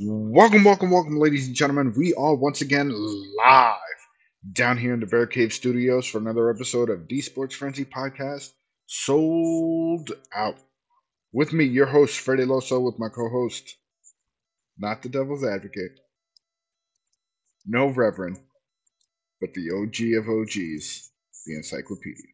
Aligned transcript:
Welcome, 0.00 0.64
welcome, 0.64 0.90
welcome, 0.90 1.20
ladies 1.20 1.46
and 1.46 1.54
gentlemen. 1.54 1.94
We 1.96 2.14
are 2.14 2.34
once 2.34 2.62
again 2.62 2.90
live 2.90 3.78
down 4.52 4.76
here 4.76 4.92
in 4.92 4.98
the 4.98 5.06
Bear 5.06 5.24
Cave 5.24 5.52
Studios 5.52 6.04
for 6.04 6.18
another 6.18 6.50
episode 6.50 6.90
of 6.90 7.06
D 7.06 7.20
Sports 7.20 7.54
Frenzy 7.54 7.84
Podcast. 7.84 8.50
Souled 8.86 10.10
Out. 10.34 10.58
With 11.32 11.52
me, 11.52 11.64
your 11.64 11.86
host, 11.86 12.18
Freddy 12.18 12.42
El 12.42 12.48
Oso, 12.48 12.84
with 12.84 12.98
my 12.98 13.08
co 13.08 13.28
host, 13.28 13.76
not 14.76 15.00
the 15.00 15.08
devil's 15.08 15.44
advocate, 15.44 16.00
no 17.64 17.86
reverend, 17.86 18.40
but 19.40 19.54
the 19.54 19.70
OG 19.70 20.18
of 20.18 20.28
OGs, 20.28 21.12
the 21.46 21.54
encyclopedia. 21.54 22.32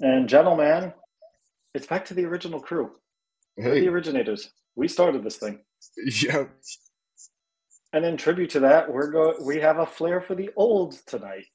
And 0.00 0.28
gentlemen, 0.28 0.92
it's 1.74 1.86
back 1.86 2.06
to 2.06 2.14
the 2.14 2.24
original 2.24 2.58
crew. 2.58 2.90
Hey, 3.56 3.82
the 3.82 3.88
originators. 3.88 4.50
We 4.78 4.86
started 4.86 5.24
this 5.24 5.36
thing. 5.36 5.58
yeah, 6.22 6.44
And 7.92 8.04
in 8.04 8.16
tribute 8.16 8.50
to 8.50 8.60
that, 8.60 8.90
we're 8.90 9.10
go 9.10 9.34
we 9.44 9.58
have 9.60 9.78
a 9.78 9.86
flair 9.86 10.20
for 10.20 10.36
the 10.36 10.50
old 10.56 10.94
tonight. 11.06 11.46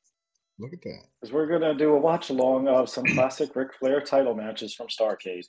look 0.59 0.73
at 0.73 0.81
that. 0.81 1.04
Because 1.22 1.34
we're 1.34 1.48
gonna 1.48 1.73
do 1.73 1.94
a 1.94 1.98
watch 1.98 2.30
along 2.31 2.67
of 2.67 2.90
some 2.90 3.05
classic 3.16 3.55
Ric 3.55 3.70
Flair 3.80 4.02
title 4.02 4.36
matches 4.36 4.76
from 4.76 4.88
Starrcade. 4.88 5.45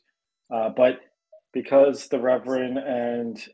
Uh, 0.55 0.71
but 0.77 1.01
because 1.53 2.07
the 2.09 2.21
Reverend 2.21 2.79
and 2.79 3.45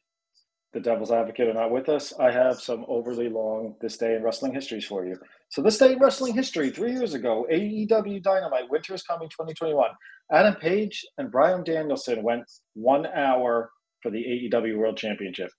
the 0.74 0.80
Devil's 0.80 1.10
Advocate 1.10 1.48
are 1.48 1.54
not 1.54 1.70
with 1.70 1.88
us, 1.88 2.12
I 2.20 2.30
have 2.30 2.60
some 2.60 2.84
overly 2.88 3.30
long 3.30 3.74
this 3.80 3.96
day 3.96 4.16
in 4.16 4.22
wrestling 4.22 4.52
histories 4.52 4.84
for 4.84 5.06
you. 5.06 5.16
So 5.48 5.62
this 5.62 5.78
day 5.78 5.94
in 5.94 5.98
wrestling 5.98 6.34
history, 6.34 6.70
three 6.70 6.92
years 6.92 7.14
ago, 7.14 7.46
AEW 7.50 8.22
Dynamite 8.22 8.70
Winter 8.70 8.94
is 8.94 9.02
Coming 9.02 9.30
2021. 9.30 9.90
Adam 10.30 10.54
Page 10.56 11.06
and 11.16 11.30
Bryan 11.32 11.64
Danielson 11.64 12.22
went 12.22 12.44
one 12.74 13.06
hour 13.06 13.70
for 14.02 14.10
the 14.10 14.18
AEW 14.52 14.78
World 14.78 14.96
Championship 14.96 15.50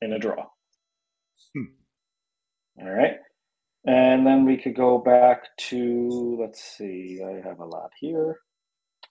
in 0.00 0.12
a 0.12 0.18
draw. 0.18 0.46
Hmm. 1.54 2.82
All 2.82 2.90
right. 2.90 3.16
And 3.86 4.26
then 4.26 4.44
we 4.44 4.56
could 4.56 4.76
go 4.76 4.98
back 4.98 5.56
to, 5.68 6.36
let's 6.40 6.76
see, 6.76 7.20
I 7.24 7.46
have 7.46 7.60
a 7.60 7.64
lot 7.64 7.90
here. 7.98 8.36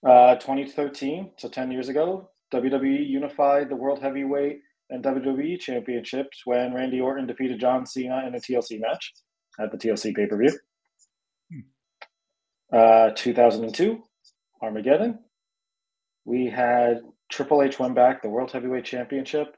Uh, 0.06 0.36
2013, 0.36 1.32
so 1.36 1.48
10 1.48 1.70
years 1.72 1.88
ago, 1.88 2.30
WWE 2.54 3.08
unified 3.08 3.68
the 3.68 3.76
World 3.76 4.00
Heavyweight 4.00 4.60
and 4.90 5.04
WWE 5.04 5.58
Championships 5.58 6.42
when 6.44 6.72
Randy 6.72 7.00
Orton 7.00 7.26
defeated 7.26 7.60
John 7.60 7.86
Cena 7.86 8.24
in 8.26 8.34
a 8.34 8.38
TLC 8.38 8.80
match 8.80 9.12
at 9.58 9.70
the 9.72 9.76
TLC 9.78 10.14
pay 10.14 10.26
per 10.26 10.38
view. 10.38 10.56
Uh, 12.72 13.10
2002, 13.16 13.98
Armageddon. 14.62 15.18
We 16.24 16.46
had 16.46 17.00
Triple 17.30 17.62
H 17.62 17.78
win 17.78 17.94
back 17.94 18.22
the 18.22 18.28
World 18.28 18.50
Heavyweight 18.52 18.84
Championship 18.84 19.56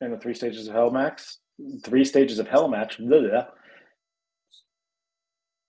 in 0.00 0.10
the 0.10 0.18
Three 0.18 0.34
Stages 0.34 0.68
of 0.68 0.74
Hell 0.74 0.90
max. 0.90 1.38
Three 1.84 2.04
Stages 2.04 2.38
of 2.38 2.48
Hell 2.48 2.68
match. 2.68 2.98
Blah, 2.98 3.20
blah. 3.20 3.46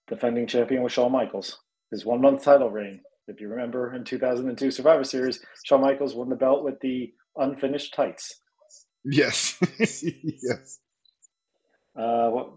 Defending 0.07 0.47
champion 0.47 0.83
was 0.83 0.91
Shawn 0.91 1.11
Michaels. 1.11 1.59
His 1.91 2.05
one 2.05 2.21
month 2.21 2.43
title 2.43 2.69
reign. 2.69 3.01
If 3.27 3.41
you 3.41 3.49
remember 3.49 3.93
in 3.93 4.05
2002 4.05 4.71
Survivor 4.71 5.03
Series, 5.03 5.39
Shawn 5.63 5.81
Michaels 5.81 6.15
won 6.15 6.29
the 6.29 6.35
belt 6.35 6.63
with 6.63 6.79
the 6.79 7.13
unfinished 7.35 7.93
tights. 7.93 8.39
Yes, 9.03 9.57
yes. 9.79 10.79
Uh, 11.97 12.29
what, 12.29 12.49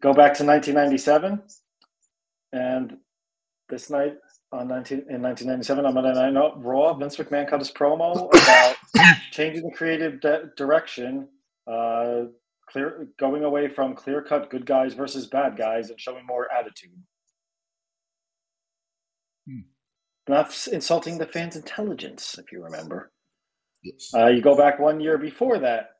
go 0.00 0.12
back 0.12 0.34
to 0.34 0.44
1997, 0.44 1.42
and 2.52 2.94
this 3.68 3.90
night 3.90 4.14
on 4.54 4.68
19 4.68 4.98
in 5.10 5.22
1997 5.22 5.84
on 5.84 5.94
Monday 5.94 6.14
Night 6.14 6.32
No- 6.32 6.54
Raw, 6.56 6.94
Vince 6.94 7.16
McMahon 7.16 7.48
cut 7.48 7.58
his 7.60 7.70
promo 7.70 8.28
about 8.28 8.76
changing 9.32 9.64
the 9.68 9.74
creative 9.76 10.20
di- 10.20 10.42
direction, 10.56 11.28
uh, 11.66 12.22
clear 12.68 13.08
going 13.18 13.44
away 13.44 13.68
from 13.68 13.94
clear 13.94 14.22
cut 14.22 14.50
good 14.50 14.64
guys 14.66 14.94
versus 14.94 15.26
bad 15.26 15.56
guys 15.56 15.90
and 15.90 16.00
showing 16.00 16.24
more 16.26 16.48
attitude. 16.52 16.98
Hmm. 19.48 19.60
Not 20.28 20.68
insulting 20.72 21.18
the 21.18 21.26
fans' 21.26 21.56
intelligence, 21.56 22.38
if 22.38 22.50
you 22.52 22.62
remember. 22.64 23.12
yes. 23.82 24.10
Uh, 24.14 24.26
you 24.28 24.40
go 24.40 24.56
back 24.56 24.78
one 24.78 25.00
year 25.00 25.18
before 25.18 25.58
that, 25.58 25.90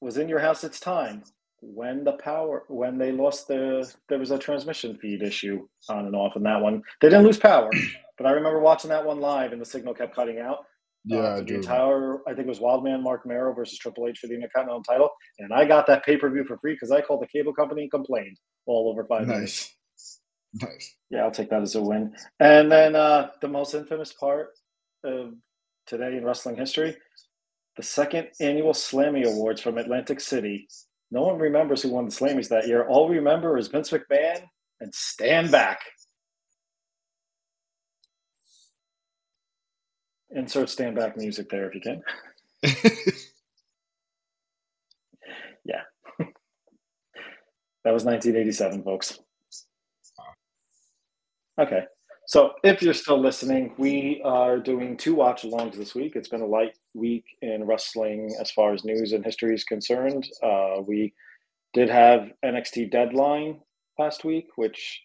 was 0.00 0.16
in 0.16 0.28
your 0.28 0.40
house. 0.40 0.64
It's 0.64 0.80
time 0.80 1.22
when 1.62 2.04
the 2.04 2.12
power 2.12 2.64
when 2.68 2.98
they 2.98 3.12
lost 3.12 3.46
the 3.48 3.92
there 4.08 4.18
was 4.18 4.30
a 4.30 4.38
transmission 4.38 4.96
feed 4.96 5.22
issue 5.22 5.66
on 5.88 6.06
and 6.06 6.16
off 6.16 6.36
in 6.36 6.42
that 6.44 6.60
one. 6.60 6.82
They 7.00 7.08
didn't 7.08 7.24
lose 7.24 7.38
power, 7.38 7.70
but 8.18 8.26
I 8.26 8.32
remember 8.32 8.60
watching 8.60 8.90
that 8.90 9.04
one 9.04 9.20
live 9.20 9.52
and 9.52 9.60
the 9.60 9.66
signal 9.66 9.94
kept 9.94 10.14
cutting 10.14 10.38
out. 10.38 10.58
yeah, 11.04 11.18
uh, 11.18 11.36
I 11.36 11.38
the 11.40 11.44
do. 11.44 11.54
entire 11.56 12.18
I 12.26 12.34
think 12.34 12.46
it 12.46 12.48
was 12.48 12.60
Wildman 12.60 13.02
Marc 13.02 13.26
Mero 13.26 13.52
versus 13.54 13.78
Triple 13.78 14.08
H 14.08 14.18
for 14.18 14.26
the 14.26 14.34
Intercontinental 14.34 14.82
title, 14.82 15.10
and 15.38 15.52
I 15.52 15.64
got 15.64 15.86
that 15.88 16.04
pay 16.04 16.16
per 16.16 16.30
view 16.30 16.44
for 16.44 16.58
free 16.58 16.74
because 16.74 16.90
I 16.90 17.02
called 17.02 17.22
the 17.22 17.28
cable 17.28 17.52
company 17.52 17.82
and 17.82 17.90
complained 17.90 18.36
all 18.66 18.90
over 18.90 19.04
five 19.04 19.26
minutes. 19.26 19.74
Nice, 20.54 20.70
nice. 20.70 20.96
Yeah, 21.10 21.24
I'll 21.24 21.30
take 21.30 21.50
that 21.50 21.62
as 21.62 21.74
a 21.74 21.82
win. 21.82 22.14
And 22.38 22.70
then 22.72 22.96
uh, 22.96 23.28
the 23.42 23.48
most 23.48 23.74
infamous 23.74 24.12
part 24.12 24.48
of 25.04 25.34
today 25.86 26.16
in 26.16 26.24
wrestling 26.24 26.56
history, 26.56 26.96
the 27.76 27.82
second 27.82 28.28
annual 28.40 28.72
Slammy 28.72 29.26
Awards 29.26 29.60
from 29.60 29.76
Atlantic 29.76 30.20
City. 30.20 30.66
No 31.10 31.22
one 31.22 31.38
remembers 31.38 31.82
who 31.82 31.90
won 31.90 32.04
the 32.04 32.10
Slammys 32.12 32.48
that 32.48 32.68
year. 32.68 32.86
All 32.86 33.08
we 33.08 33.16
remember 33.16 33.58
is 33.58 33.68
Vince 33.68 33.90
McMahon 33.90 34.42
and 34.80 34.94
Stand 34.94 35.50
Back. 35.50 35.80
Insert 40.30 40.70
Stand 40.70 40.94
Back 40.96 41.16
music 41.16 41.48
there 41.50 41.68
if 41.68 41.74
you 41.74 41.80
can. 41.80 42.02
Yeah. 45.64 45.82
that 47.84 47.92
was 47.92 48.04
1987, 48.04 48.82
folks. 48.82 49.18
Okay. 51.60 51.84
So 52.30 52.52
if 52.62 52.80
you're 52.80 52.94
still 52.94 53.20
listening, 53.20 53.74
we 53.76 54.22
are 54.24 54.56
doing 54.60 54.96
two 54.96 55.16
watch 55.16 55.42
alongs 55.42 55.74
this 55.74 55.96
week. 55.96 56.14
It's 56.14 56.28
been 56.28 56.42
a 56.42 56.46
light 56.46 56.78
week 56.94 57.24
in 57.42 57.64
wrestling 57.64 58.36
as 58.40 58.52
far 58.52 58.72
as 58.72 58.84
news 58.84 59.12
and 59.14 59.24
history 59.24 59.52
is 59.52 59.64
concerned. 59.64 60.28
Uh, 60.40 60.76
we 60.86 61.12
did 61.74 61.90
have 61.90 62.30
NXT 62.44 62.92
Deadline 62.92 63.58
last 63.98 64.24
week, 64.24 64.46
which, 64.54 65.02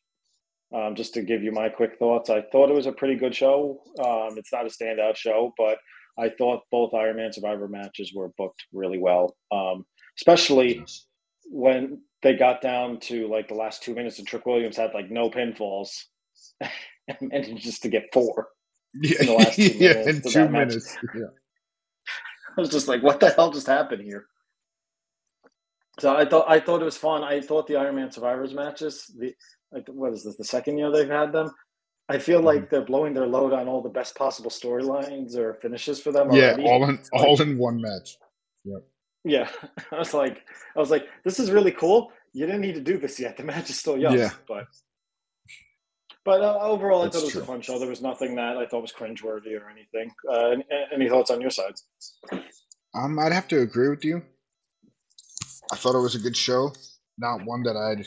um, 0.72 0.94
just 0.94 1.16
to 1.16 1.24
give 1.24 1.42
you 1.42 1.52
my 1.52 1.68
quick 1.68 1.98
thoughts, 1.98 2.30
I 2.30 2.44
thought 2.52 2.70
it 2.70 2.76
was 2.76 2.86
a 2.86 2.92
pretty 2.92 3.16
good 3.16 3.34
show. 3.34 3.82
Um, 3.98 4.38
it's 4.38 4.54
not 4.54 4.68
a 4.68 4.70
standout 4.70 5.16
show, 5.16 5.52
but 5.58 5.80
I 6.20 6.30
thought 6.30 6.62
both 6.72 6.94
Iron 6.94 7.16
Man 7.16 7.34
Survivor 7.34 7.68
matches 7.68 8.14
were 8.14 8.30
booked 8.38 8.66
really 8.72 9.00
well, 9.00 9.36
um, 9.52 9.84
especially 10.20 10.86
when 11.46 12.04
they 12.22 12.36
got 12.36 12.62
down 12.62 13.00
to 13.00 13.28
like 13.28 13.48
the 13.48 13.56
last 13.56 13.82
two 13.82 13.96
minutes 13.96 14.20
and 14.20 14.28
Trick 14.28 14.46
Williams 14.46 14.78
had 14.78 14.94
like 14.94 15.10
no 15.10 15.32
pinfalls 15.32 16.04
and 17.20 17.30
managed 17.30 17.64
just 17.64 17.82
to 17.84 17.90
get 17.90 18.06
four. 18.14 18.50
Yeah, 19.02 19.18
in 19.22 19.26
the 19.28 19.34
last 19.34 19.56
two 19.56 19.64
yeah, 19.80 19.94
minutes 19.94 20.26
in 20.26 20.32
two 20.32 20.50
minutes. 20.50 20.98
Yeah. 21.16 21.22
I 22.58 22.62
was 22.62 22.70
just 22.70 22.88
like, 22.88 23.04
what 23.04 23.20
the 23.20 23.30
hell 23.32 23.52
just 23.52 23.68
happened 23.68 24.04
here? 24.04 24.26
So 26.00 26.16
I 26.16 26.26
thought 26.26 26.46
I 26.50 26.60
thought 26.60 26.82
it 26.82 26.86
was 26.86 26.98
fun. 26.98 27.24
I 27.24 27.40
thought 27.42 27.68
the 27.68 27.76
Iron 27.78 27.96
Man 27.96 28.12
Survivors 28.12 28.54
matches, 28.54 29.12
the 29.18 29.34
like 29.72 29.88
what 29.88 30.14
is 30.14 30.24
this, 30.24 30.36
the 30.38 30.44
second 30.44 30.78
year 30.78 30.92
they've 30.92 31.10
had 31.10 31.32
them? 31.32 31.52
I 32.08 32.18
feel 32.20 32.38
Mm-hmm. 32.38 32.46
like 32.48 32.70
they're 32.70 32.86
blowing 32.86 33.14
their 33.14 33.26
load 33.28 33.52
on 33.54 33.68
all 33.68 33.82
the 33.82 33.90
best 33.90 34.16
possible 34.16 34.52
storylines 34.52 35.36
or 35.36 35.56
finishes 35.56 36.00
for 36.02 36.12
them 36.12 36.32
Yeah, 36.32 36.52
already. 36.52 36.64
all 36.66 36.84
in 36.90 36.96
Like- 37.14 37.24
all 37.26 37.42
in 37.42 37.58
one 37.58 37.82
match. 37.82 38.18
Yeah, 39.24 39.50
I 39.92 39.98
was 39.98 40.14
like, 40.14 40.44
I 40.76 40.80
was 40.80 40.92
like, 40.92 41.08
this 41.24 41.40
is 41.40 41.50
really 41.50 41.72
cool. 41.72 42.12
You 42.34 42.46
didn't 42.46 42.62
need 42.62 42.76
to 42.76 42.82
do 42.82 42.98
this 43.00 43.20
yet. 43.20 43.38
The 43.38 43.44
match 43.44 43.70
is 43.72 43.78
still 43.80 43.98
young. 43.98 44.18
Yeah. 44.18 44.32
But 44.48 44.68
but 46.26 46.42
uh, 46.42 46.58
overall, 46.62 47.04
I 47.04 47.10
thought 47.10 47.22
it 47.22 47.26
was 47.26 47.32
true. 47.34 47.42
a 47.44 47.46
fun 47.46 47.62
show. 47.62 47.80
There 47.80 47.88
was 47.90 48.02
nothing 48.02 48.36
that 48.36 48.58
I 48.58 48.66
thought 48.66 48.82
was 48.82 48.92
cringeworthy 48.92 49.60
or 49.60 49.70
anything. 49.70 50.12
Uh, 50.30 50.48
any, 50.50 50.66
any 50.94 51.10
thoughts 51.10 51.30
on 51.32 51.40
your 51.40 51.52
side? 51.52 51.76
Um, 52.96 53.20
I'd 53.20 53.32
have 53.32 53.48
to 53.50 53.62
agree 53.62 53.90
with 53.90 54.04
you. 54.04 54.24
I 55.72 55.76
thought 55.76 55.96
it 55.96 56.02
was 56.02 56.16
a 56.16 56.20
good 56.20 56.36
show. 56.36 56.74
Not 57.18 57.46
one 57.46 57.64
that 57.64 57.76
I'd, 57.78 58.06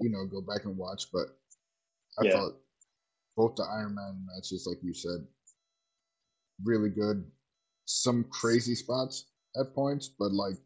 you 0.00 0.10
know, 0.10 0.26
go 0.26 0.40
back 0.40 0.64
and 0.64 0.76
watch, 0.76 1.06
but 1.12 1.26
I 2.18 2.24
Yeah. 2.24 2.32
thought 2.32 2.52
both 3.36 3.56
the 3.56 3.64
Iron 3.64 3.94
Man 3.94 4.26
matches, 4.26 4.66
like 4.68 4.78
you 4.82 4.94
said, 4.94 5.26
really 6.64 6.90
good. 6.90 7.24
Some 7.84 8.24
crazy 8.24 8.74
spots 8.74 9.26
at 9.60 9.74
points, 9.74 10.08
but 10.08 10.32
like 10.32 10.56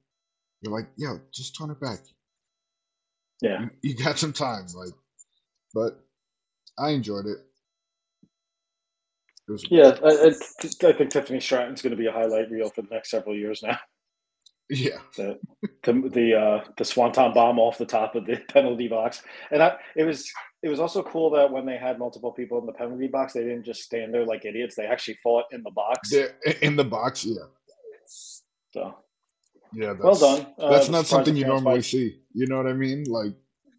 you're 0.63 0.73
like, 0.73 0.89
yo, 0.97 1.21
just 1.33 1.57
turn 1.57 1.71
it 1.71 1.81
back. 1.81 1.99
Yeah, 3.43 3.63
You, 3.63 3.71
you 3.83 3.95
got 3.97 4.19
some 4.19 4.33
time, 4.35 4.67
like, 4.75 4.93
but 5.73 6.05
I 6.79 6.91
enjoyed 6.91 7.27
it. 7.27 7.39
It 9.49 9.67
yeah. 9.71 9.97
I, 10.05 10.09
I, 10.09 10.89
I 10.89 10.93
think 10.93 11.11
Tiffany 11.11 11.41
Stratton's 11.41 11.83
going 11.83 11.91
to 11.91 11.97
be 11.97 12.07
a 12.07 12.13
highlight 12.13 12.51
reel 12.51 12.71
for 12.71 12.83
the 12.83 12.89
next 12.91 13.11
several 13.11 13.35
years 13.35 13.63
now. 13.63 13.79
yeah, 14.71 14.99
the 15.17 15.39
the 15.83 15.93
the, 15.93 16.35
uh, 16.35 16.65
the 16.79 16.85
swanton 16.85 17.33
bomb 17.33 17.59
off 17.59 17.79
the 17.79 17.87
top 17.87 18.15
of 18.15 18.27
the 18.27 18.37
penalty 18.49 18.87
box, 18.87 19.23
and 19.51 19.63
I, 19.63 19.77
it 19.97 20.05
was 20.05 20.31
it 20.63 20.69
was 20.69 20.79
also 20.79 21.03
cool 21.03 21.31
that 21.31 21.51
when 21.51 21.67
they 21.67 21.77
had 21.77 21.99
multiple 21.99 22.33
people 22.33 22.59
in 22.59 22.67
the 22.67 22.73
penalty 22.73 23.09
box, 23.09 23.33
they 23.33 23.41
didn't 23.41 23.65
just 23.65 23.83
stand 23.83 24.13
there 24.13 24.25
like 24.25 24.45
idiots. 24.45 24.77
They 24.77 24.87
actually 24.87 25.19
fought 25.23 25.45
in 25.53 25.63
the 25.63 25.71
box. 25.71 26.11
They're 26.11 26.35
in 26.63 26.77
the 26.77 26.85
box. 26.85 27.25
Yeah, 27.25 27.35
So 28.73 28.95
Yeah, 29.73 29.95
that's, 29.95 30.05
well 30.05 30.15
done. 30.15 30.47
Uh, 30.59 30.71
That's 30.71 30.89
not 30.89 31.07
something 31.07 31.35
you 31.35 31.47
normally 31.47 31.83
see. 31.83 32.21
You 32.35 32.47
know 32.47 32.59
what 32.59 32.67
I 32.67 32.75
mean? 32.75 33.05
Like 33.05 33.33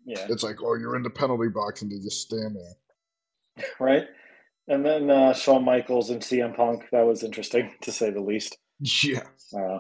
Yeah, 0.06 0.26
it's 0.30 0.44
like, 0.44 0.58
oh, 0.62 0.74
you're 0.74 0.96
in 0.96 1.04
the 1.04 1.10
penalty 1.10 1.50
box 1.50 1.84
and 1.84 1.92
they 1.92 2.00
just 2.00 2.22
stand 2.22 2.56
there. 2.56 2.74
Right. 3.80 4.06
And 4.68 4.86
then 4.86 5.09
uh, 5.09 5.33
Shawn 5.33 5.65
Michaels 5.65 6.09
and 6.09 6.21
CM 6.21 6.56
Punk. 6.56 6.83
That 6.92 7.06
was 7.06 7.24
interesting 7.24 7.71
to 7.81 7.92
say 7.92 8.09
the 8.09 8.21
least. 8.21 8.57
Yeah. 8.80 9.24
Uh, 9.53 9.80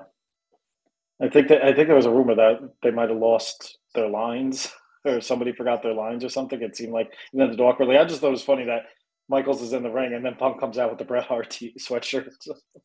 I 1.21 1.29
think 1.29 1.49
that 1.49 1.63
I 1.63 1.73
think 1.73 1.87
there 1.87 1.95
was 1.95 2.05
a 2.05 2.11
rumor 2.11 2.35
that 2.35 2.59
they 2.83 2.91
might 2.91 3.09
have 3.09 3.17
lost 3.17 3.77
their 3.93 4.09
lines 4.09 4.71
or 5.05 5.21
somebody 5.21 5.51
forgot 5.51 5.83
their 5.83 5.93
lines 5.93 6.23
or 6.23 6.29
something. 6.29 6.61
It 6.61 6.75
seemed 6.75 6.93
like 6.93 7.11
and 7.33 7.41
then 7.41 7.59
awkwardly. 7.59 7.97
I 7.97 8.05
just 8.05 8.21
thought 8.21 8.27
it 8.27 8.31
was 8.31 8.43
funny 8.43 8.65
that 8.65 8.83
Michaels 9.29 9.61
is 9.61 9.73
in 9.73 9.83
the 9.83 9.89
ring 9.89 10.13
and 10.13 10.25
then 10.25 10.35
Punk 10.35 10.59
comes 10.59 10.77
out 10.77 10.89
with 10.89 10.99
the 10.99 11.05
Bret 11.05 11.25
Hart 11.25 11.49
t- 11.49 11.75
sweatshirt. 11.79 12.31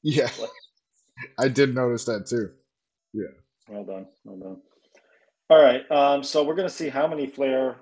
Yeah. 0.02 0.28
I 1.38 1.48
did 1.48 1.74
notice 1.74 2.04
that 2.04 2.26
too. 2.26 2.50
Yeah. 3.14 3.32
Well 3.68 3.84
done, 3.84 4.06
well 4.24 4.36
done. 4.36 4.60
All 5.48 5.62
right, 5.62 5.90
um, 5.90 6.22
so 6.22 6.44
we're 6.44 6.56
going 6.56 6.68
to 6.68 6.74
see 6.74 6.88
how 6.88 7.06
many 7.06 7.26
Flair 7.26 7.76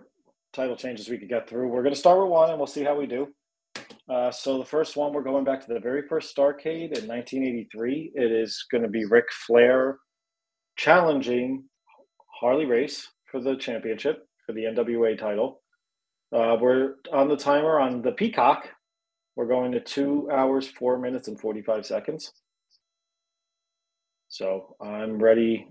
title 0.55 0.77
changes 0.77 1.09
we 1.09 1.19
could 1.19 1.29
get 1.29 1.49
through. 1.49 1.69
We're 1.69 1.83
going 1.83 1.95
to 1.95 2.01
start 2.01 2.21
with 2.21 2.31
one, 2.31 2.51
and 2.51 2.59
we'll 2.59 2.67
see 2.67 2.85
how 2.85 2.97
we 2.97 3.07
do. 3.07 3.29
Uh, 4.09 4.31
so 4.31 4.59
the 4.59 4.65
first 4.65 4.97
one, 4.97 5.13
we're 5.13 5.23
going 5.23 5.45
back 5.45 5.67
to 5.67 5.73
the 5.73 5.81
very 5.81 6.07
first 6.07 6.35
Starrcade 6.35 6.97
in 6.99 7.09
1983. 7.09 8.13
It 8.15 8.33
is 8.33 8.65
going 8.71 8.83
to 8.83 8.89
be 8.89 9.05
Ric 9.05 9.27
Flair 9.47 9.99
challenging 10.77 11.65
Harley 12.41 12.67
Race 12.67 13.09
for 13.31 13.41
the 13.41 13.57
championship 13.57 14.27
for 14.47 14.53
the 14.53 14.63
NWA 14.65 15.19
title. 15.19 15.63
Uh, 16.35 16.57
we're 16.61 16.95
on 17.13 17.29
the 17.29 17.37
timer 17.37 17.81
on 17.81 18.03
the 18.03 18.13
Peacock. 18.13 18.69
We're 19.37 19.47
going 19.47 19.73
to 19.73 19.81
two 19.81 20.29
hours, 20.33 20.69
four 20.69 20.99
minutes, 20.99 21.29
and 21.29 21.41
45 21.41 21.87
seconds. 21.87 22.33
So 24.29 24.77
I'm 24.81 25.19
ready. 25.19 25.67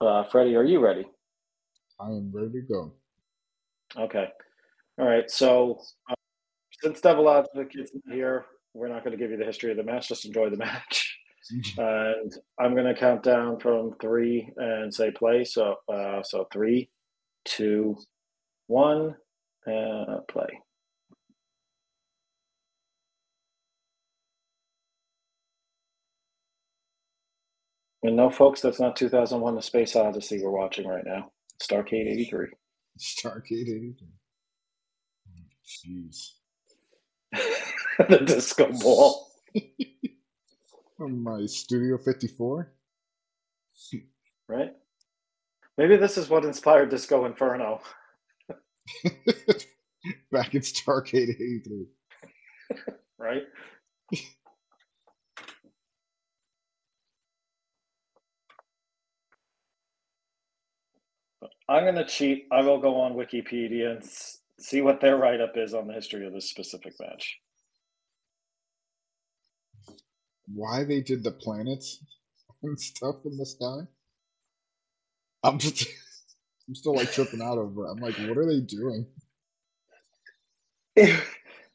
Uh, 0.00 0.24
Freddie, 0.24 0.56
are 0.56 0.64
you 0.64 0.80
ready? 0.80 1.06
I 2.00 2.06
am 2.06 2.30
ready 2.32 2.52
to 2.52 2.60
go. 2.62 2.92
Okay. 3.98 4.26
All 4.98 5.06
right. 5.06 5.30
So 5.30 5.80
uh, 6.10 6.14
since 6.82 7.00
Devil 7.00 7.30
Advocate's 7.30 7.92
not 8.04 8.14
here, 8.14 8.46
we're 8.74 8.88
not 8.88 9.04
going 9.04 9.16
to 9.16 9.22
give 9.22 9.30
you 9.30 9.36
the 9.36 9.44
history 9.44 9.70
of 9.70 9.76
the 9.76 9.82
match. 9.84 10.08
Just 10.08 10.24
enjoy 10.24 10.50
the 10.50 10.56
match. 10.56 11.18
And 11.76 12.32
I'm 12.60 12.74
going 12.74 12.86
to 12.86 12.98
count 12.98 13.22
down 13.24 13.58
from 13.60 13.94
three 14.00 14.50
and 14.56 14.94
say 14.94 15.10
play. 15.10 15.44
So, 15.44 15.76
uh, 15.92 16.22
so 16.22 16.46
three, 16.52 16.88
two, 17.44 17.96
one, 18.68 19.16
uh, 19.66 20.18
play. 20.28 20.48
And 28.04 28.16
no, 28.16 28.30
folks, 28.30 28.60
that's 28.60 28.80
not 28.80 28.96
2001: 28.96 29.54
The 29.54 29.62
Space 29.62 29.96
Odyssey 29.96 30.42
we're 30.42 30.50
watching 30.50 30.88
right 30.88 31.04
now. 31.04 31.30
It's 31.56 31.66
Starrcade 31.66 32.08
'83. 32.08 32.46
Starrcade 33.02 33.68
83. 33.68 34.08
Jeez. 35.66 36.32
the 38.08 38.18
disco 38.18 38.72
ball. 38.72 39.28
From 40.96 41.22
my 41.22 41.46
Studio 41.46 41.98
54? 41.98 42.72
right? 44.48 44.72
Maybe 45.78 45.96
this 45.96 46.18
is 46.18 46.28
what 46.28 46.44
inspired 46.44 46.90
Disco 46.90 47.24
Inferno. 47.24 47.80
Back 50.30 50.54
in 50.54 50.60
Starrcade 50.60 51.30
83. 51.30 51.86
right? 53.18 53.42
I'm 61.72 61.84
going 61.84 61.94
to 61.94 62.04
cheat. 62.04 62.46
I 62.52 62.60
will 62.60 62.78
go 62.78 63.00
on 63.00 63.14
Wikipedia 63.14 63.92
and 63.92 64.04
see 64.60 64.82
what 64.82 65.00
their 65.00 65.16
write 65.16 65.40
up 65.40 65.56
is 65.56 65.72
on 65.72 65.86
the 65.86 65.94
history 65.94 66.26
of 66.26 66.34
this 66.34 66.50
specific 66.50 66.92
match. 67.00 67.38
Why 70.46 70.84
they 70.84 71.00
did 71.00 71.24
the 71.24 71.32
planets 71.32 72.04
and 72.62 72.78
stuff 72.78 73.16
in 73.24 73.38
the 73.38 73.46
sky? 73.46 73.80
I'm 75.42 75.58
just, 75.58 75.88
I'm 76.68 76.74
still 76.74 76.94
like 76.94 77.10
tripping 77.10 77.40
out 77.40 77.56
over 77.56 77.86
it. 77.86 77.90
I'm 77.90 78.00
like, 78.00 78.16
what 78.18 78.36
are 78.36 78.46
they 78.46 78.60
doing? 78.60 79.06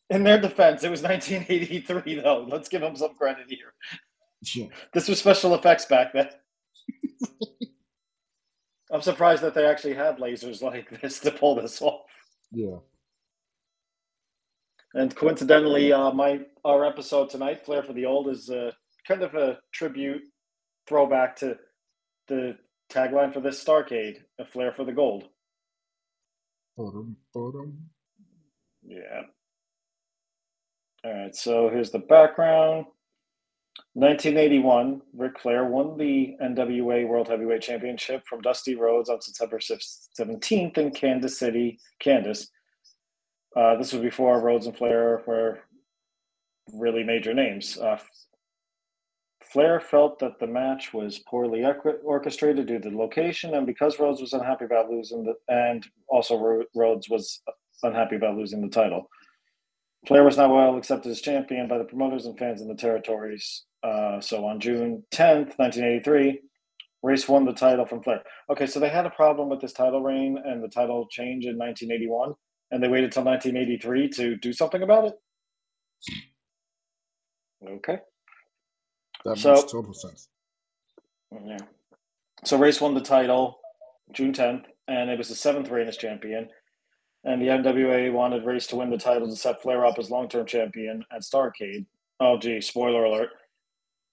In 0.09 0.23
their 0.23 0.39
defense, 0.39 0.83
it 0.83 0.91
was 0.91 1.01
1983, 1.01 2.21
though. 2.21 2.47
Let's 2.49 2.69
give 2.69 2.81
them 2.81 2.95
some 2.95 3.15
credit 3.15 3.47
here. 3.49 3.73
Yeah. 4.55 4.67
This 4.93 5.09
was 5.09 5.19
special 5.19 5.53
effects 5.55 5.85
back 5.85 6.13
then. 6.13 6.29
I'm 8.91 9.01
surprised 9.01 9.43
that 9.43 9.53
they 9.53 9.65
actually 9.65 9.95
had 9.95 10.17
lasers 10.17 10.61
like 10.71 11.01
this 11.01 11.19
to 11.21 11.31
pull 11.31 11.55
this 11.55 11.81
off. 11.81 12.05
Yeah. 12.51 12.77
And 14.93 15.15
coincidentally, 15.15 15.91
uh, 15.91 16.11
my 16.11 16.39
our 16.63 16.85
episode 16.85 17.29
tonight, 17.29 17.65
"Flair 17.65 17.83
for 17.83 17.93
the 17.93 18.05
Old," 18.05 18.29
is 18.29 18.49
uh, 18.49 18.71
kind 19.07 19.21
of 19.21 19.35
a 19.35 19.59
tribute, 19.73 20.23
throwback 20.87 21.35
to 21.37 21.57
the 22.27 22.57
tagline 22.89 23.33
for 23.33 23.41
this 23.41 23.63
Starrcade: 23.63 24.19
"A 24.39 24.45
Flair 24.45 24.71
for 24.71 24.85
the 24.85 24.93
Gold." 24.93 25.25
Bottom, 26.77 27.17
bottom. 27.33 27.89
Yeah. 28.81 29.23
All 31.03 31.13
right. 31.13 31.35
So 31.35 31.69
here's 31.69 31.91
the 31.91 31.99
background. 31.99 32.85
1981, 33.93 35.01
Ric 35.15 35.39
Flair 35.39 35.65
won 35.65 35.97
the 35.97 36.35
NWA 36.41 37.07
World 37.07 37.27
Heavyweight 37.27 37.61
Championship 37.61 38.25
from 38.27 38.41
Dusty 38.41 38.75
Rhodes 38.75 39.09
on 39.09 39.21
September 39.21 39.59
17th 39.59 40.77
in 40.77 40.91
Kansas 40.91 41.37
City, 41.37 41.79
Kansas. 41.99 42.49
Uh, 43.55 43.75
this 43.75 43.93
was 43.93 44.01
before 44.01 44.39
Rhodes 44.39 44.67
and 44.67 44.77
Flair 44.77 45.23
were 45.25 45.59
really 46.73 47.03
major 47.03 47.33
names. 47.33 47.77
Uh, 47.77 47.97
Flair 49.43 49.79
felt 49.79 50.19
that 50.19 50.39
the 50.39 50.47
match 50.47 50.93
was 50.93 51.19
poorly 51.19 51.63
orchestrated 52.03 52.67
due 52.67 52.79
to 52.79 52.89
the 52.89 52.97
location, 52.97 53.55
and 53.55 53.65
because 53.65 53.99
Rhodes 53.99 54.21
was 54.21 54.33
unhappy 54.33 54.65
about 54.65 54.89
losing 54.89 55.23
the, 55.23 55.35
and 55.47 55.87
also 56.07 56.63
Rhodes 56.75 57.09
was 57.09 57.41
unhappy 57.83 58.17
about 58.17 58.35
losing 58.35 58.61
the 58.61 58.69
title. 58.69 59.09
Flair 60.05 60.23
was 60.23 60.37
not 60.37 60.51
well 60.53 60.77
accepted 60.77 61.11
as 61.11 61.21
champion 61.21 61.67
by 61.67 61.77
the 61.77 61.83
promoters 61.83 62.25
and 62.25 62.37
fans 62.37 62.61
in 62.61 62.67
the 62.67 62.75
territories. 62.75 63.63
Uh, 63.83 64.19
so 64.21 64.45
on 64.45 64.59
June 64.59 65.03
10th, 65.11 65.57
1983, 65.57 66.39
Race 67.03 67.27
won 67.27 67.45
the 67.45 67.53
title 67.53 67.85
from 67.85 68.03
Flair. 68.03 68.21
Okay, 68.49 68.65
so 68.67 68.79
they 68.79 68.89
had 68.89 69.05
a 69.05 69.09
problem 69.11 69.49
with 69.49 69.61
this 69.61 69.73
title 69.73 70.01
reign 70.01 70.37
and 70.43 70.63
the 70.63 70.67
title 70.67 71.07
change 71.09 71.45
in 71.45 71.57
1981, 71.57 72.33
and 72.71 72.81
they 72.83 72.87
waited 72.87 73.11
till 73.11 73.23
1983 73.23 74.09
to 74.09 74.35
do 74.37 74.53
something 74.53 74.83
about 74.83 75.05
it. 75.05 75.13
Okay. 77.67 77.99
That 79.25 79.37
So- 79.37 79.53
makes 79.53 79.71
total 79.71 79.93
sense. 79.93 80.29
Yeah. 81.31 81.57
So 82.45 82.57
Race 82.57 82.79
won 82.79 82.93
the 82.93 83.01
title 83.01 83.59
June 84.11 84.31
10th, 84.31 84.65
and 84.87 85.09
it 85.09 85.17
was 85.17 85.29
the 85.29 85.35
seventh 85.35 85.69
reign 85.69 85.87
as 85.87 85.97
champion. 85.97 86.49
And 87.27 87.41
the 87.41 87.47
NWA 87.47 88.13
wanted 88.13 88.45
Race 88.45 88.67
to 88.67 88.77
win 88.77 88.89
the 88.89 88.97
title 88.97 89.27
to 89.27 89.35
set 89.35 89.61
Flair 89.61 89.85
up 89.85 89.99
as 89.99 90.09
long 90.09 90.29
term 90.29 90.45
champion 90.45 91.03
at 91.11 91.23
Starrcade. 91.23 91.85
Oh, 92.21 92.37
gee, 92.37 92.61
spoiler 92.61 93.03
alert. 93.03 93.31